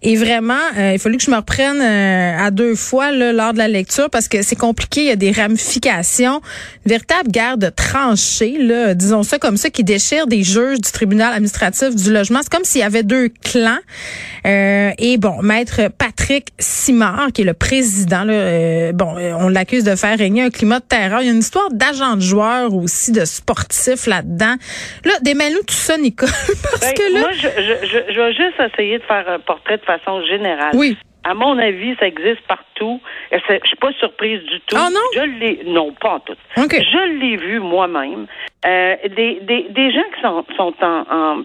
Et 0.02 0.16
vraiment, 0.16 0.54
euh, 0.78 0.94
il 0.94 1.00
fallu 1.00 1.18
que 1.18 1.24
je 1.24 1.32
me 1.32 1.38
reprenne 1.38 1.82
à 1.82 2.52
deux 2.52 2.75
fois 2.75 3.12
là, 3.12 3.34
lors 3.34 3.54
de 3.54 3.58
la 3.58 3.68
lecture 3.68 4.10
parce 4.10 4.28
que 4.28 4.42
c'est 4.44 4.56
compliqué. 4.56 5.02
Il 5.02 5.08
y 5.08 5.12
a 5.12 5.16
des 5.16 5.32
ramifications. 5.32 6.42
Une 6.86 6.90
véritable 6.90 7.32
guerre 7.32 7.58
de 7.58 7.70
tranchées, 7.70 8.58
là, 8.60 8.94
disons 8.94 9.24
ça 9.24 9.40
comme 9.40 9.58
ça, 9.58 9.70
qui 9.70 9.84
déchire 9.84 10.28
des 10.28 10.44
juges 10.44 10.80
du 10.80 10.92
tribunal 10.92 11.34
administratif 11.34 11.96
du 11.96 12.12
logement. 12.14 12.40
C'est 12.44 12.52
comme 12.52 12.66
s'il 12.66 12.82
y 12.82 12.84
avait 12.84 13.04
deux 13.04 13.30
clans. 13.30 13.80
et 14.46 15.18
bon, 15.18 15.42
maître 15.42 15.90
Patrick 15.98 16.50
Simard, 16.60 17.32
qui 17.36 17.42
est 17.42 17.46
le 17.46 17.54
président, 17.54 18.24
là, 18.24 18.34
euh, 18.34 18.92
bon, 18.94 19.18
euh, 19.18 19.34
on 19.38 19.50
l'accuse 19.50 19.84
de 19.84 19.96
faire 19.96 20.18
régner 20.18 20.42
un 20.42 20.50
climat 20.50 20.80
de 20.80 20.86
terreur. 20.86 21.20
Il 21.22 21.27
y 21.27 21.30
a 21.30 21.34
une 21.34 21.39
histoire 21.39 21.70
d'agents 21.70 22.15
de 22.15 22.22
joueurs 22.22 22.74
aussi, 22.74 23.12
de 23.12 23.25
sportifs 23.25 24.08
là-dedans. 24.08 24.56
Là, 25.04 25.13
démêle-nous 25.22 25.63
tout 25.68 25.75
ça, 25.75 25.98
Nicole, 25.98 26.30
parce 26.63 26.80
ben, 26.80 26.94
que 26.94 27.13
là... 27.13 27.20
Moi, 27.20 27.32
je, 27.34 27.48
je, 27.48 28.13
je, 28.13 28.22
vais 28.22 28.34
juste 28.34 28.60
essayer 28.60 28.98
de 28.98 29.04
faire 29.04 29.27
un 29.27 29.39
portrait 29.39 29.77
de 29.77 29.84
façon 29.84 30.25
générale. 30.25 30.72
Oui. 30.74 30.98
À 31.25 31.34
mon 31.34 31.58
avis, 31.58 31.96
ça 32.00 32.08
existe 32.08 32.42
partout. 32.48 33.01
Je 33.32 33.38
suis 33.65 33.75
pas 33.77 33.92
surprise 34.00 34.42
du 34.44 34.60
tout. 34.62 34.77
Ah 34.77 34.89
non? 34.92 35.00
Je 35.15 35.22
l'ai, 35.39 35.63
non, 35.65 35.92
pas 35.92 36.15
en 36.15 36.20
tout. 36.20 36.38
Okay. 36.56 36.84
Je 36.84 37.20
l'ai 37.20 37.36
vu 37.36 37.60
moi-même. 37.60 38.27
Euh, 38.65 38.96
des, 39.10 39.42
des, 39.42 39.68
des 39.70 39.92
gens 39.92 40.08
qui 40.15 40.22
sont, 40.22 40.46
sont 40.56 40.74
en, 40.82 41.44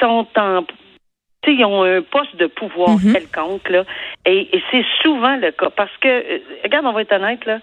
sont 0.00 0.26
en 0.36 0.64
ils 1.50 1.64
ont 1.64 1.82
un 1.82 2.02
poste 2.02 2.36
de 2.36 2.46
pouvoir 2.46 2.90
mhm. 2.90 3.12
quelconque, 3.12 3.68
là, 3.68 3.84
et, 4.26 4.48
c'est 4.70 4.84
souvent 5.02 5.36
le 5.36 5.50
cas. 5.50 5.70
Parce 5.70 5.96
que, 6.00 6.08
euh, 6.08 6.38
regarde, 6.62 6.86
on 6.86 6.92
va 6.92 7.02
être 7.02 7.12
honnête, 7.12 7.44
là, 7.44 7.58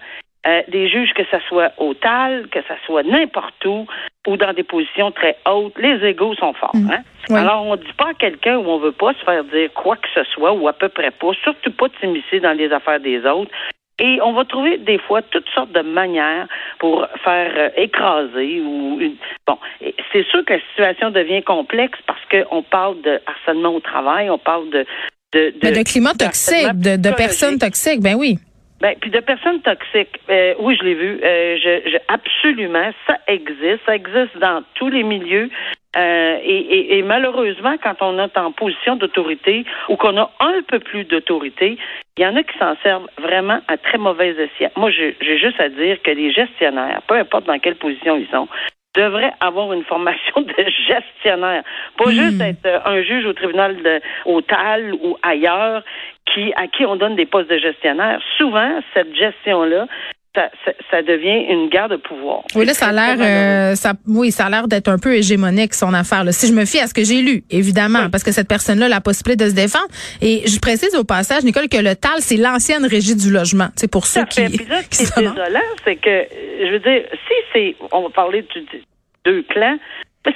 euh, 0.46 0.62
des 0.68 0.88
juges, 0.88 1.12
que 1.14 1.22
ce 1.30 1.38
soit 1.48 1.72
au 1.76 1.92
TAL, 1.94 2.48
que 2.48 2.60
ce 2.60 2.74
soit 2.86 3.02
n'importe 3.02 3.64
où, 3.66 3.86
ou 4.26 4.36
dans 4.36 4.52
des 4.52 4.62
positions 4.62 5.10
très 5.10 5.36
hautes, 5.46 5.78
les 5.78 6.04
égaux 6.06 6.34
sont 6.34 6.54
forts. 6.54 6.74
Mhm. 6.74 6.90
Hein? 6.92 7.34
Alors, 7.34 7.66
on 7.66 7.72
ne 7.72 7.76
dit 7.76 7.92
pas 7.96 8.10
à 8.10 8.14
quelqu'un 8.14 8.56
où 8.56 8.68
on 8.68 8.78
veut 8.78 8.92
pas 8.92 9.12
se 9.14 9.24
faire 9.24 9.44
dire 9.44 9.72
quoi 9.74 9.96
que 9.96 10.08
ce 10.14 10.24
soit, 10.32 10.52
ou 10.52 10.66
à 10.66 10.72
peu 10.72 10.88
près 10.88 11.10
pas, 11.10 11.32
surtout 11.42 11.72
pas 11.72 11.88
de 11.88 11.94
s'immiscer 12.00 12.40
dans 12.40 12.56
les 12.56 12.72
affaires 12.72 13.00
des 13.00 13.24
autres. 13.24 13.50
Et 14.00 14.18
on 14.22 14.32
va 14.32 14.44
trouver 14.44 14.78
des 14.78 14.98
fois 14.98 15.22
toutes 15.22 15.48
sortes 15.50 15.72
de 15.72 15.82
manières 15.82 16.48
pour 16.78 17.06
faire 17.22 17.52
euh, 17.56 17.68
écraser 17.76 18.60
ou 18.62 18.98
une... 18.98 19.16
bon, 19.46 19.58
c'est 20.12 20.26
sûr 20.28 20.44
que 20.44 20.54
la 20.54 20.60
situation 20.70 21.10
devient 21.10 21.42
complexe 21.42 21.98
parce 22.06 22.20
qu'on 22.30 22.62
parle 22.62 23.00
de 23.02 23.20
harcèlement 23.26 23.74
au 23.74 23.80
travail, 23.80 24.30
on 24.30 24.38
parle 24.38 24.70
de 24.70 24.86
de, 25.32 25.54
de, 25.62 25.78
de 25.78 25.84
climat 25.84 26.14
toxique, 26.14 26.72
de, 26.74 26.96
de 26.96 27.14
personnes 27.14 27.58
toxiques, 27.58 28.00
ben 28.00 28.16
oui. 28.16 28.36
Ben, 28.80 28.96
puis 29.00 29.10
de 29.10 29.20
personnes 29.20 29.60
toxiques, 29.60 30.18
euh, 30.30 30.54
oui, 30.58 30.76
je 30.80 30.84
l'ai 30.84 30.94
vu. 30.94 31.20
Euh, 31.22 31.56
je, 31.62 31.90
je, 31.90 31.96
absolument, 32.08 32.90
ça 33.06 33.18
existe. 33.28 33.80
Ça 33.84 33.94
existe 33.94 34.36
dans 34.40 34.62
tous 34.74 34.88
les 34.88 35.02
milieux. 35.02 35.50
Euh, 35.96 36.38
et, 36.42 36.58
et, 36.58 36.98
et, 36.98 37.02
malheureusement, 37.02 37.74
quand 37.82 37.96
on 38.00 38.18
est 38.18 38.38
en 38.38 38.52
position 38.52 38.94
d'autorité 38.94 39.64
ou 39.88 39.96
qu'on 39.96 40.16
a 40.18 40.30
un 40.38 40.62
peu 40.68 40.78
plus 40.78 41.04
d'autorité, 41.04 41.78
il 42.16 42.22
y 42.22 42.26
en 42.26 42.36
a 42.36 42.44
qui 42.44 42.56
s'en 42.58 42.76
servent 42.82 43.08
vraiment 43.18 43.60
à 43.66 43.76
très 43.76 43.98
mauvais 43.98 44.30
escient. 44.30 44.70
Moi, 44.76 44.90
j'ai 44.90 45.16
juste 45.38 45.60
à 45.60 45.68
dire 45.68 46.00
que 46.02 46.12
les 46.12 46.32
gestionnaires, 46.32 47.02
peu 47.08 47.14
importe 47.14 47.46
dans 47.46 47.58
quelle 47.58 47.74
position 47.74 48.16
ils 48.16 48.28
sont, 48.28 48.46
devraient 48.94 49.32
avoir 49.40 49.72
une 49.72 49.84
formation 49.84 50.34
de 50.42 50.64
gestionnaire. 50.86 51.64
Pas 51.96 52.06
hmm. 52.06 52.12
juste 52.12 52.40
être 52.40 52.82
un 52.86 53.02
juge 53.02 53.26
au 53.26 53.32
tribunal 53.32 53.76
de, 53.82 54.00
au 54.26 54.40
TAL 54.42 54.94
ou 54.94 55.16
ailleurs 55.22 55.82
qui, 56.26 56.52
à 56.54 56.68
qui 56.68 56.86
on 56.86 56.96
donne 56.96 57.16
des 57.16 57.26
postes 57.26 57.50
de 57.50 57.58
gestionnaire. 57.58 58.20
Souvent, 58.36 58.80
cette 58.94 59.14
gestion-là, 59.14 59.86
ça, 60.34 60.48
ça, 60.90 61.02
devient 61.02 61.52
une 61.52 61.68
guerre 61.68 61.88
de 61.88 61.96
pouvoir. 61.96 62.42
Oui, 62.54 62.64
là, 62.64 62.72
ça 62.72 62.88
a 62.88 62.92
l'air, 62.92 63.16
euh, 63.18 63.74
ça, 63.74 63.94
oui, 64.06 64.30
ça 64.30 64.46
a 64.46 64.50
l'air 64.50 64.68
d'être 64.68 64.88
un 64.88 64.98
peu 64.98 65.14
hégémonique 65.14 65.74
son 65.74 65.92
affaire. 65.92 66.22
Là. 66.22 66.32
Si 66.32 66.46
je 66.46 66.52
me 66.52 66.64
fie 66.64 66.78
à 66.78 66.86
ce 66.86 66.94
que 66.94 67.02
j'ai 67.02 67.20
lu, 67.20 67.42
évidemment, 67.50 68.08
parce 68.10 68.22
que 68.22 68.30
cette 68.30 68.48
personne-là 68.48 68.86
a 68.86 68.88
la 68.88 69.00
possibilité 69.00 69.44
de 69.44 69.50
se 69.50 69.54
défendre. 69.54 69.88
Et 70.22 70.46
je 70.46 70.58
précise 70.60 70.94
au 70.94 71.04
passage, 71.04 71.42
Nicole, 71.42 71.68
que 71.68 71.78
le 71.78 71.96
TAL, 71.96 72.20
c'est 72.20 72.36
l'ancienne 72.36 72.86
régie 72.86 73.16
du 73.16 73.30
logement. 73.32 73.68
C'est 73.74 73.90
pour 73.90 74.06
ceux 74.06 74.24
qui. 74.26 74.42
Puis 74.44 74.66
là, 74.66 74.82
ce 74.90 74.98
qui 74.98 75.02
est 75.02 75.22
désolant, 75.22 75.60
c'est 75.84 75.96
que, 75.96 76.26
je 76.64 76.72
veux 76.72 76.80
dire, 76.80 77.02
si 77.12 77.34
c'est, 77.52 77.76
on 77.90 78.02
va 78.02 78.10
parler 78.10 78.42
de 78.42 78.64
deux 79.24 79.42
clans, 79.42 79.78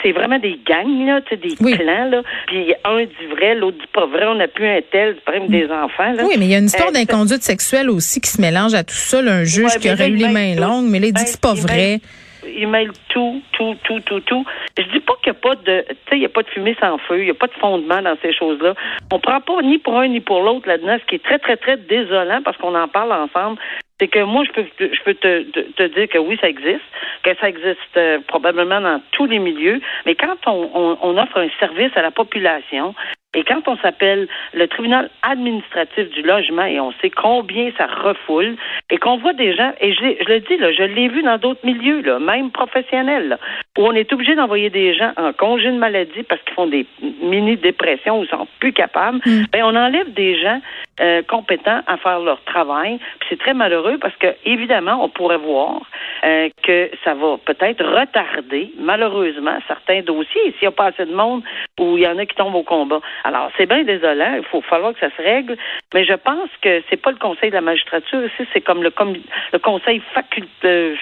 c'est 0.02 0.12
vraiment 0.12 0.38
des 0.38 0.58
gangs, 0.66 1.06
là, 1.06 1.20
des 1.30 1.56
clans, 1.56 2.08
là. 2.10 2.22
Puis 2.46 2.74
un 2.84 3.04
dit 3.04 3.26
vrai, 3.30 3.54
l'autre 3.54 3.78
dit 3.78 3.90
pas 3.92 4.06
vrai. 4.06 4.26
On 4.26 4.36
n'a 4.36 4.48
plus 4.48 4.66
un 4.66 4.80
tel, 4.90 5.16
même 5.30 5.48
des 5.48 5.66
enfants, 5.66 6.12
là. 6.12 6.24
Oui, 6.24 6.36
mais 6.38 6.46
il 6.46 6.50
y 6.50 6.54
a 6.54 6.58
une 6.58 6.66
histoire 6.66 6.88
euh, 6.88 6.92
d'inconduite 6.92 7.42
sexuelle 7.42 7.90
aussi 7.90 8.20
qui 8.20 8.30
se 8.30 8.40
mélange 8.40 8.74
à 8.74 8.82
tout 8.82 8.94
ça. 8.94 9.18
un 9.18 9.44
juge 9.44 9.78
qui 9.80 9.90
aurait 9.90 10.08
eu 10.08 10.16
les 10.16 10.28
mains 10.28 10.54
longues, 10.54 10.86
mais 10.88 11.00
là, 11.00 11.06
il 11.08 11.12
dit 11.12 11.24
que 11.24 11.30
c'est 11.30 11.40
pas 11.40 11.54
vrai. 11.54 12.00
il 12.46 12.66
mêle 12.68 12.92
tout, 13.08 13.42
tout, 13.52 13.76
tout, 13.84 14.00
tout, 14.00 14.20
tout. 14.20 14.44
Je 14.78 14.84
dis 14.84 15.00
pas 15.00 15.14
qu'il 15.22 15.32
n'y 15.32 15.38
a 15.38 15.40
pas 15.40 15.54
de, 15.54 15.84
tu 15.88 15.94
sais, 16.08 16.16
il 16.16 16.22
y 16.22 16.26
a 16.26 16.30
pas 16.30 16.42
de 16.42 16.48
fumée 16.48 16.76
sans 16.80 16.98
feu, 16.98 17.18
il 17.20 17.24
n'y 17.24 17.30
a 17.30 17.34
pas 17.34 17.46
de 17.46 17.54
fondement 17.60 18.00
dans 18.00 18.16
ces 18.22 18.32
choses-là. 18.32 18.74
On 19.12 19.18
prend 19.18 19.40
pas 19.40 19.60
ni 19.62 19.78
pour 19.78 19.98
un 19.98 20.08
ni 20.08 20.20
pour 20.20 20.42
l'autre 20.42 20.66
là-dedans, 20.66 20.96
ce 21.00 21.06
qui 21.06 21.16
est 21.16 21.24
très, 21.24 21.38
très, 21.38 21.56
très 21.56 21.76
désolant 21.76 22.40
parce 22.42 22.56
qu'on 22.56 22.74
en 22.74 22.88
parle 22.88 23.12
ensemble 23.12 23.58
c'est 24.00 24.08
que 24.08 24.22
moi, 24.24 24.44
je 24.44 24.50
peux, 24.52 24.66
je 24.78 25.02
peux 25.04 25.14
te, 25.14 25.42
te, 25.50 25.82
dire 25.94 26.08
que 26.08 26.18
oui, 26.18 26.36
ça 26.40 26.48
existe, 26.48 26.82
que 27.22 27.34
ça 27.40 27.48
existe 27.48 27.78
euh, 27.96 28.18
probablement 28.26 28.80
dans 28.80 29.00
tous 29.12 29.26
les 29.26 29.38
milieux, 29.38 29.80
mais 30.04 30.14
quand 30.16 30.36
on, 30.46 30.70
on, 30.74 30.98
on, 31.00 31.16
offre 31.16 31.38
un 31.38 31.48
service 31.60 31.92
à 31.94 32.02
la 32.02 32.10
population, 32.10 32.94
et 33.34 33.42
quand 33.42 33.66
on 33.66 33.76
s'appelle 33.78 34.28
le 34.52 34.68
tribunal 34.68 35.10
administratif 35.22 36.08
du 36.10 36.22
logement 36.22 36.64
et 36.64 36.80
on 36.80 36.92
sait 37.02 37.10
combien 37.10 37.70
ça 37.76 37.86
refoule 37.86 38.56
et 38.90 38.96
qu'on 38.96 39.16
voit 39.16 39.32
des 39.32 39.54
gens, 39.54 39.72
et 39.80 39.92
je, 39.92 40.00
je 40.20 40.28
le 40.28 40.40
dis, 40.40 40.56
là, 40.56 40.72
je 40.72 40.84
l'ai 40.84 41.08
vu 41.08 41.22
dans 41.22 41.38
d'autres 41.38 41.64
milieux, 41.64 42.00
là, 42.00 42.18
même 42.18 42.50
professionnels, 42.50 43.38
où 43.78 43.82
on 43.86 43.92
est 43.92 44.12
obligé 44.12 44.34
d'envoyer 44.34 44.70
des 44.70 44.94
gens 44.94 45.12
en 45.16 45.32
congé 45.32 45.70
de 45.70 45.78
maladie 45.78 46.22
parce 46.22 46.40
qu'ils 46.42 46.54
font 46.54 46.66
des 46.66 46.86
mini-dépressions 47.22 48.20
ou 48.20 48.26
sont 48.26 48.46
plus 48.60 48.72
capables, 48.72 49.18
mm. 49.26 49.44
ben, 49.52 49.64
on 49.64 49.74
enlève 49.74 50.12
des 50.12 50.40
gens 50.40 50.60
euh, 51.00 51.22
compétents 51.22 51.80
à 51.86 51.96
faire 51.96 52.20
leur 52.20 52.42
travail. 52.44 52.98
C'est 53.28 53.38
très 53.38 53.54
malheureux 53.54 53.98
parce 53.98 54.16
que, 54.16 54.28
évidemment, 54.44 55.04
on 55.04 55.08
pourrait 55.08 55.38
voir 55.38 55.82
euh, 56.24 56.48
que 56.62 56.90
ça 57.04 57.14
va 57.14 57.36
peut-être 57.44 57.84
retarder, 57.84 58.72
malheureusement, 58.78 59.58
certains 59.66 60.02
dossiers. 60.02 60.52
S'il 60.52 60.62
n'y 60.62 60.68
a 60.68 60.72
pas 60.72 60.86
assez 60.86 61.06
de 61.06 61.14
monde 61.14 61.42
ou 61.80 61.96
il 61.96 62.04
y 62.04 62.06
en 62.06 62.18
a 62.18 62.26
qui 62.26 62.34
tombent 62.36 62.54
au 62.54 62.62
combat. 62.62 63.00
Alors, 63.24 63.50
c'est 63.56 63.66
bien 63.66 63.82
désolant. 63.82 64.34
Il 64.36 64.44
faut 64.44 64.62
falloir 64.62 64.92
que 64.94 65.00
ça 65.00 65.10
se 65.16 65.22
règle. 65.22 65.56
Mais 65.92 66.04
je 66.04 66.14
pense 66.14 66.50
que 66.60 66.82
c'est 66.88 67.00
pas 67.00 67.10
le 67.10 67.18
conseil 67.18 67.50
de 67.50 67.54
la 67.54 67.60
magistrature 67.60 68.24
ici, 68.24 68.48
c'est 68.52 68.60
comme 68.60 68.82
le, 68.82 68.90
comme 68.90 69.14
le 69.52 69.58
conseil 69.58 70.00
facultatif. 70.12 71.00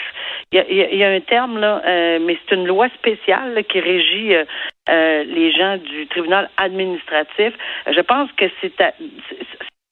Il 0.52 0.59
y, 0.59 1.02
a, 1.02 1.09
un 1.09 1.21
terme, 1.21 1.59
là, 1.59 1.80
euh, 1.87 2.18
mais 2.21 2.37
c'est 2.44 2.54
une 2.54 2.66
loi 2.66 2.88
spéciale 2.90 3.64
qui 3.64 3.80
régit 3.80 4.35
euh, 4.35 4.44
euh, 4.90 5.25
les 5.25 5.50
gens 5.50 5.78
du 5.78 6.06
tribunal 6.09 6.50
administratif. 6.59 7.54
Je 7.87 8.00
pense 8.02 8.30
que 8.32 8.44
c'est 8.61 8.73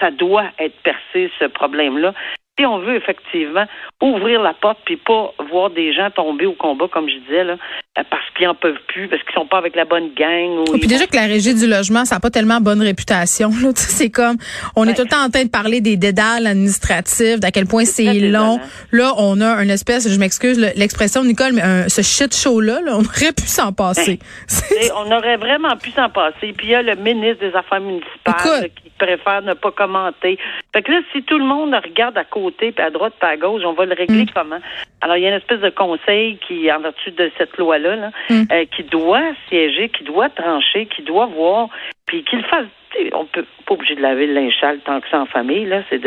ça 0.00 0.10
doit 0.10 0.50
être 0.58 0.76
percé, 0.82 1.30
ce 1.38 1.44
problème-là. 1.44 2.14
Si 2.60 2.66
on 2.66 2.78
veut 2.78 2.96
effectivement 2.96 3.64
ouvrir 4.02 4.42
la 4.42 4.52
porte 4.52 4.78
puis 4.84 4.98
pas 4.98 5.32
voir 5.50 5.70
des 5.70 5.94
gens 5.94 6.10
tomber 6.10 6.44
au 6.44 6.52
combat, 6.52 6.88
comme 6.92 7.08
je 7.08 7.16
disais, 7.26 7.44
là, 7.44 7.56
euh, 7.98 8.02
parce 8.10 8.22
qu'ils 8.36 8.46
en 8.48 8.54
peuvent 8.54 8.80
plus, 8.88 9.08
parce 9.08 9.22
qu'ils 9.22 9.32
sont 9.32 9.46
pas 9.46 9.56
avec 9.56 9.74
la 9.74 9.86
bonne 9.86 10.12
gang. 10.14 10.58
Ou 10.58 10.64
oh, 10.68 10.72
puis 10.78 10.86
déjà 10.86 11.06
que 11.06 11.16
la 11.16 11.26
régie 11.26 11.54
du 11.54 11.66
logement, 11.66 12.04
ça 12.04 12.16
n'a 12.16 12.20
pas 12.20 12.28
tellement 12.28 12.60
bonne 12.60 12.82
réputation. 12.82 13.50
C'est 13.74 14.10
comme, 14.10 14.36
on 14.76 14.86
est 14.86 14.94
tout 14.94 15.02
le 15.02 15.08
temps 15.08 15.24
en 15.24 15.30
train 15.30 15.44
de 15.44 15.50
parler 15.50 15.80
des 15.80 15.96
dédales 15.96 16.46
administratifs, 16.46 17.40
d'à 17.40 17.50
quel 17.50 17.66
point 17.66 17.84
c'est 17.84 18.12
long. 18.20 18.60
Là, 18.92 19.12
on 19.16 19.40
a 19.40 19.62
une 19.62 19.70
espèce, 19.70 20.08
je 20.08 20.18
m'excuse 20.18 20.58
l'expression, 20.76 21.24
Nicole, 21.24 21.52
mais 21.54 21.88
ce 21.88 22.02
shit 22.02 22.34
show-là, 22.34 22.80
on 22.88 23.04
aurait 23.04 23.32
pu 23.32 23.46
s'en 23.46 23.72
passer. 23.72 24.18
on 24.96 25.10
aurait 25.10 25.36
vraiment 25.36 25.76
pu 25.76 25.90
s'en 25.90 26.10
passer. 26.10 26.52
Puis 26.56 26.66
il 26.66 26.70
y 26.70 26.74
a 26.74 26.82
le 26.82 26.96
ministre 26.96 27.40
des 27.40 27.54
Affaires 27.54 27.80
municipales 27.80 28.70
qui 28.82 28.89
préfère 29.00 29.42
ne 29.42 29.54
pas 29.54 29.70
commenter. 29.70 30.38
Fait 30.72 30.82
que 30.82 30.92
là, 30.92 31.00
si 31.12 31.22
tout 31.22 31.38
le 31.38 31.44
monde 31.44 31.74
regarde 31.74 32.16
à 32.18 32.24
côté, 32.24 32.72
puis 32.72 32.84
à 32.84 32.90
droite, 32.90 33.14
puis 33.18 33.28
à 33.28 33.36
gauche, 33.36 33.62
on 33.64 33.72
va 33.72 33.86
le 33.86 33.94
régler 33.94 34.24
mm. 34.24 34.30
comment? 34.34 34.60
Alors, 35.00 35.16
il 35.16 35.22
y 35.22 35.26
a 35.26 35.30
une 35.30 35.36
espèce 35.36 35.60
de 35.60 35.70
conseil 35.70 36.38
qui, 36.46 36.70
en 36.70 36.80
vertu 36.80 37.10
de 37.10 37.30
cette 37.38 37.56
loi-là, 37.56 38.10
mm. 38.28 38.42
euh, 38.52 38.64
qui 38.76 38.84
doit 38.84 39.32
siéger, 39.48 39.88
qui 39.88 40.04
doit 40.04 40.28
trancher, 40.28 40.86
qui 40.86 41.02
doit 41.02 41.26
voir, 41.26 41.68
puis 42.06 42.24
qu'il 42.24 42.42
fasse 42.44 42.66
on 43.14 43.26
peut 43.26 43.44
pas 43.66 43.74
obligé 43.74 43.94
de 43.94 44.00
laver 44.00 44.26
le 44.26 44.34
linge 44.34 44.52
sale 44.60 44.78
tant 44.84 45.00
que 45.00 45.06
c'est 45.10 45.16
en 45.16 45.26
famille 45.26 45.66
là, 45.66 45.82
c'est 45.90 45.98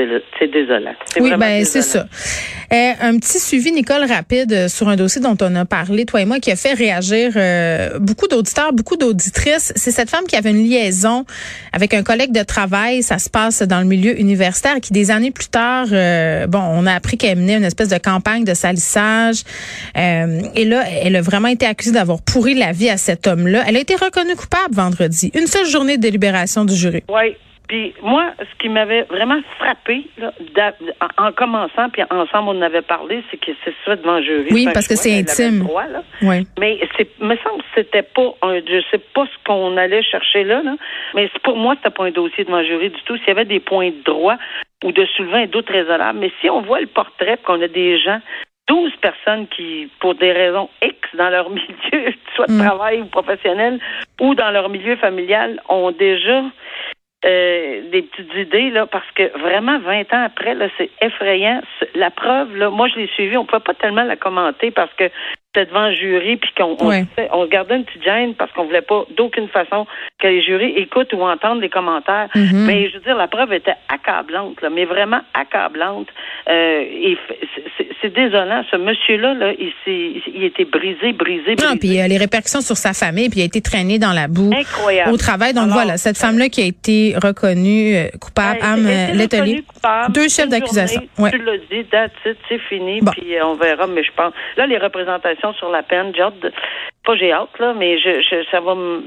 désolant. 0.51 0.93
Oui, 1.19 1.31
ben 1.37 1.63
c'est 1.65 1.81
ça. 1.81 2.05
Euh, 2.73 2.91
un 3.01 3.17
petit 3.19 3.39
suivi 3.39 3.71
Nicole 3.71 4.03
rapide 4.05 4.51
euh, 4.51 4.67
sur 4.67 4.89
un 4.89 4.95
dossier 4.95 5.21
dont 5.21 5.37
on 5.41 5.55
a 5.55 5.65
parlé 5.65 6.05
toi 6.05 6.21
et 6.21 6.25
moi 6.25 6.39
qui 6.39 6.51
a 6.51 6.55
fait 6.55 6.73
réagir 6.73 7.33
euh, 7.35 7.99
beaucoup 7.99 8.27
d'auditeurs, 8.27 8.73
beaucoup 8.73 8.97
d'auditrices. 8.97 9.73
C'est 9.75 9.91
cette 9.91 10.09
femme 10.09 10.25
qui 10.25 10.35
avait 10.35 10.49
une 10.49 10.67
liaison 10.67 11.25
avec 11.71 11.93
un 11.93 12.03
collègue 12.03 12.31
de 12.31 12.41
travail, 12.43 13.03
ça 13.03 13.19
se 13.19 13.29
passe 13.29 13.61
dans 13.61 13.79
le 13.79 13.85
milieu 13.85 14.19
universitaire 14.19 14.79
qui 14.81 14.91
des 14.91 15.11
années 15.11 15.31
plus 15.31 15.49
tard 15.49 15.87
bon, 16.47 16.59
on 16.59 16.85
a 16.85 16.93
appris 16.93 17.17
qu'elle 17.17 17.37
menait 17.37 17.57
une 17.57 17.63
espèce 17.63 17.89
de 17.89 17.97
campagne 17.97 18.43
de 18.43 18.53
salissage 18.53 19.43
et 19.95 20.65
là 20.65 20.83
elle 21.03 21.15
a 21.15 21.21
vraiment 21.21 21.47
été 21.47 21.65
accusée 21.65 21.91
d'avoir 21.91 22.21
pourri 22.21 22.55
la 22.55 22.71
vie 22.71 22.89
à 22.89 22.97
cet 22.97 23.27
homme-là. 23.27 23.63
Elle 23.67 23.77
a 23.77 23.79
été 23.79 23.95
reconnue 23.95 24.35
coupable 24.35 24.73
vendredi. 24.73 25.31
Une 25.35 25.47
seule 25.47 25.67
journée 25.67 25.92
de 25.97 26.01
délibération 26.01 26.65
du 26.65 26.73
oui. 27.09 27.35
Puis 27.69 27.93
moi, 28.01 28.33
ce 28.39 28.61
qui 28.61 28.67
m'avait 28.67 29.03
vraiment 29.03 29.39
frappé, 29.57 30.05
en 31.17 31.31
commençant, 31.31 31.89
puis 31.91 32.03
ensemble 32.11 32.49
on 32.49 32.57
en 32.57 32.61
avait 32.61 32.81
parlé, 32.81 33.23
c'est 33.31 33.37
que 33.37 33.51
c'est 33.63 33.73
ça 33.85 33.95
devant 33.95 34.17
le 34.17 34.23
jury. 34.23 34.49
Oui, 34.51 34.67
parce 34.73 34.87
que 34.87 34.95
c'est 34.95 35.17
intime. 35.17 35.65
oui. 36.21 36.45
Mais 36.59 36.79
c'est, 36.97 37.07
me 37.19 37.35
semble 37.37 37.61
que 37.61 37.67
c'était 37.75 38.03
pas 38.03 38.35
un, 38.41 38.57
je 38.57 38.83
sais 38.91 39.01
pas 39.13 39.25
ce 39.25 39.43
qu'on 39.45 39.77
allait 39.77 40.03
chercher 40.03 40.43
là, 40.43 40.61
là 40.61 40.75
mais 41.15 41.29
pour 41.43 41.55
moi, 41.55 41.75
c'était 41.77 41.95
pas 41.95 42.05
un 42.05 42.11
dossier 42.11 42.43
devant 42.43 42.59
le 42.59 42.67
jury 42.67 42.89
du 42.89 43.01
tout. 43.05 43.15
S'il 43.17 43.29
y 43.29 43.31
avait 43.31 43.45
des 43.45 43.61
points 43.61 43.91
de 43.91 44.03
droit 44.03 44.35
ou 44.83 44.91
de 44.91 45.05
soulever 45.15 45.43
un 45.43 45.47
doute 45.47 45.69
raisonnable, 45.69 46.19
mais 46.19 46.31
si 46.41 46.49
on 46.49 46.61
voit 46.61 46.81
le 46.81 46.87
portrait, 46.87 47.39
qu'on 47.45 47.61
a 47.61 47.67
des 47.69 47.97
gens 47.97 48.19
12 48.73 48.95
personnes 49.01 49.45
qui, 49.49 49.87
pour 49.99 50.15
des 50.15 50.31
raisons 50.31 50.67
X 50.81 50.97
dans 51.13 51.29
leur 51.29 51.47
milieu, 51.59 52.11
soit 52.35 52.47
de 52.47 52.53
mm. 52.53 52.65
travail 52.65 53.01
ou 53.01 53.05
professionnel, 53.05 53.79
ou 54.19 54.33
dans 54.33 54.49
leur 54.49 54.67
milieu 54.69 54.95
familial, 54.95 55.61
ont 55.69 55.91
déjà 55.91 56.41
euh, 57.23 57.81
des 57.91 58.01
petites 58.01 58.33
idées, 58.33 58.71
là, 58.71 58.87
parce 58.87 59.09
que 59.13 59.25
vraiment, 59.37 59.77
20 59.77 60.11
ans 60.13 60.23
après, 60.25 60.55
là, 60.55 60.69
c'est 60.79 60.89
effrayant. 61.01 61.61
La 61.93 62.09
preuve, 62.09 62.57
là, 62.57 62.71
moi, 62.71 62.87
je 62.87 62.95
l'ai 62.95 63.07
suivie, 63.09 63.37
on 63.37 63.43
ne 63.43 63.47
peut 63.47 63.59
pas 63.59 63.75
tellement 63.75 64.05
la 64.05 64.15
commenter 64.15 64.71
parce 64.71 64.93
que 64.95 65.03
c'était 65.53 65.69
devant 65.69 65.87
le 65.87 65.95
jury, 65.95 66.37
puis 66.37 66.49
qu'on 66.57 66.75
on, 66.79 67.05
on, 67.31 67.45
gardait 67.45 67.75
une 67.75 67.85
petite 67.85 68.03
gêne 68.03 68.33
parce 68.33 68.51
qu'on 68.53 68.65
voulait 68.65 68.81
pas 68.81 69.05
d'aucune 69.15 69.47
façon 69.49 69.85
que 70.19 70.27
les 70.27 70.41
jurys 70.41 70.73
écoutent 70.77 71.13
ou 71.13 71.21
entendent 71.21 71.61
les 71.61 71.69
commentaires. 71.69 72.27
Mm-hmm. 72.33 72.65
Mais 72.65 72.89
je 72.89 72.95
veux 72.95 73.03
dire, 73.03 73.15
la 73.15 73.27
preuve 73.27 73.53
était 73.53 73.75
accablante, 73.87 74.61
là, 74.61 74.69
mais 74.69 74.85
vraiment 74.85 75.21
accablante. 75.33 76.07
Euh, 76.49 76.81
et 76.81 77.17
c'est 78.01 78.13
désolant. 78.13 78.63
Ce 78.71 78.77
monsieur-là, 78.77 79.33
là, 79.33 79.53
il, 79.59 79.71
il 79.85 80.43
était 80.43 80.65
brisé, 80.65 81.13
brisé, 81.13 81.55
brisé. 81.55 81.67
Non, 81.67 81.77
puis 81.77 82.01
euh, 82.01 82.07
les 82.07 82.17
répercussions 82.17 82.61
sur 82.61 82.77
sa 82.77 82.93
famille, 82.93 83.29
puis 83.29 83.41
il 83.41 83.43
a 83.43 83.45
été 83.45 83.61
traîné 83.61 83.99
dans 83.99 84.13
la 84.13 84.27
boue 84.27 84.51
Incroyable. 84.55 85.11
au 85.11 85.17
travail. 85.17 85.53
Donc 85.53 85.69
voilà, 85.69 85.97
cette 85.97 86.17
femme-là 86.17 86.49
qui 86.49 86.61
a 86.61 86.65
été 86.65 87.15
reconnue 87.21 87.95
euh, 87.95 88.07
coupable, 88.19 88.59
Anne 88.61 88.87
Letelier. 89.13 89.63
Deux 90.09 90.29
chefs 90.29 90.49
d'accusation. 90.49 91.01
Ouais. 91.19 91.31
Tu 91.31 91.37
l'as 91.37 91.57
dit, 91.57 91.85
c'est 92.49 92.59
fini, 92.69 93.01
puis 93.11 93.35
on 93.43 93.53
verra. 93.53 93.85
Mais 93.87 94.03
je 94.03 94.11
pense, 94.15 94.33
là, 94.57 94.65
les 94.65 94.77
représentations 94.77 95.42
sur 95.51 95.69
la 95.69 95.83
peine, 95.83 96.13
j'ai 96.15 96.21
hâte 96.21 96.39
de, 96.39 96.53
pas 97.03 97.15
j'ai 97.17 97.33
hâte, 97.33 97.59
là, 97.59 97.73
mais 97.73 97.97
je, 97.97 98.21
je 98.21 98.45
ça 98.49 98.61
va 98.61 98.75
me, 98.75 99.03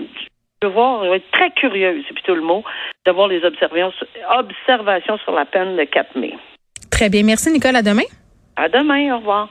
je 0.61 0.67
vais 0.67 0.73
voir, 0.75 1.05
je 1.05 1.11
vais 1.11 1.17
être 1.17 1.31
très 1.31 1.51
curieuse, 1.53 2.05
c'est 2.07 2.15
plutôt 2.15 2.35
le 2.35 2.43
mot, 2.43 2.63
de 3.07 3.13
voir 3.13 3.29
les 3.29 3.43
observations, 3.45 3.93
observations 4.39 5.17
sur 5.19 5.33
la 5.33 5.45
peine 5.47 5.77
de 5.77 5.85
4 5.85 6.17
mai. 6.17 6.35
Très 6.91 7.09
bien. 7.09 7.23
Merci, 7.25 7.51
Nicole. 7.51 7.77
À 7.77 7.83
demain. 7.83 8.09
À 8.57 8.69
demain. 8.69 9.15
Au 9.15 9.19
revoir. 9.19 9.49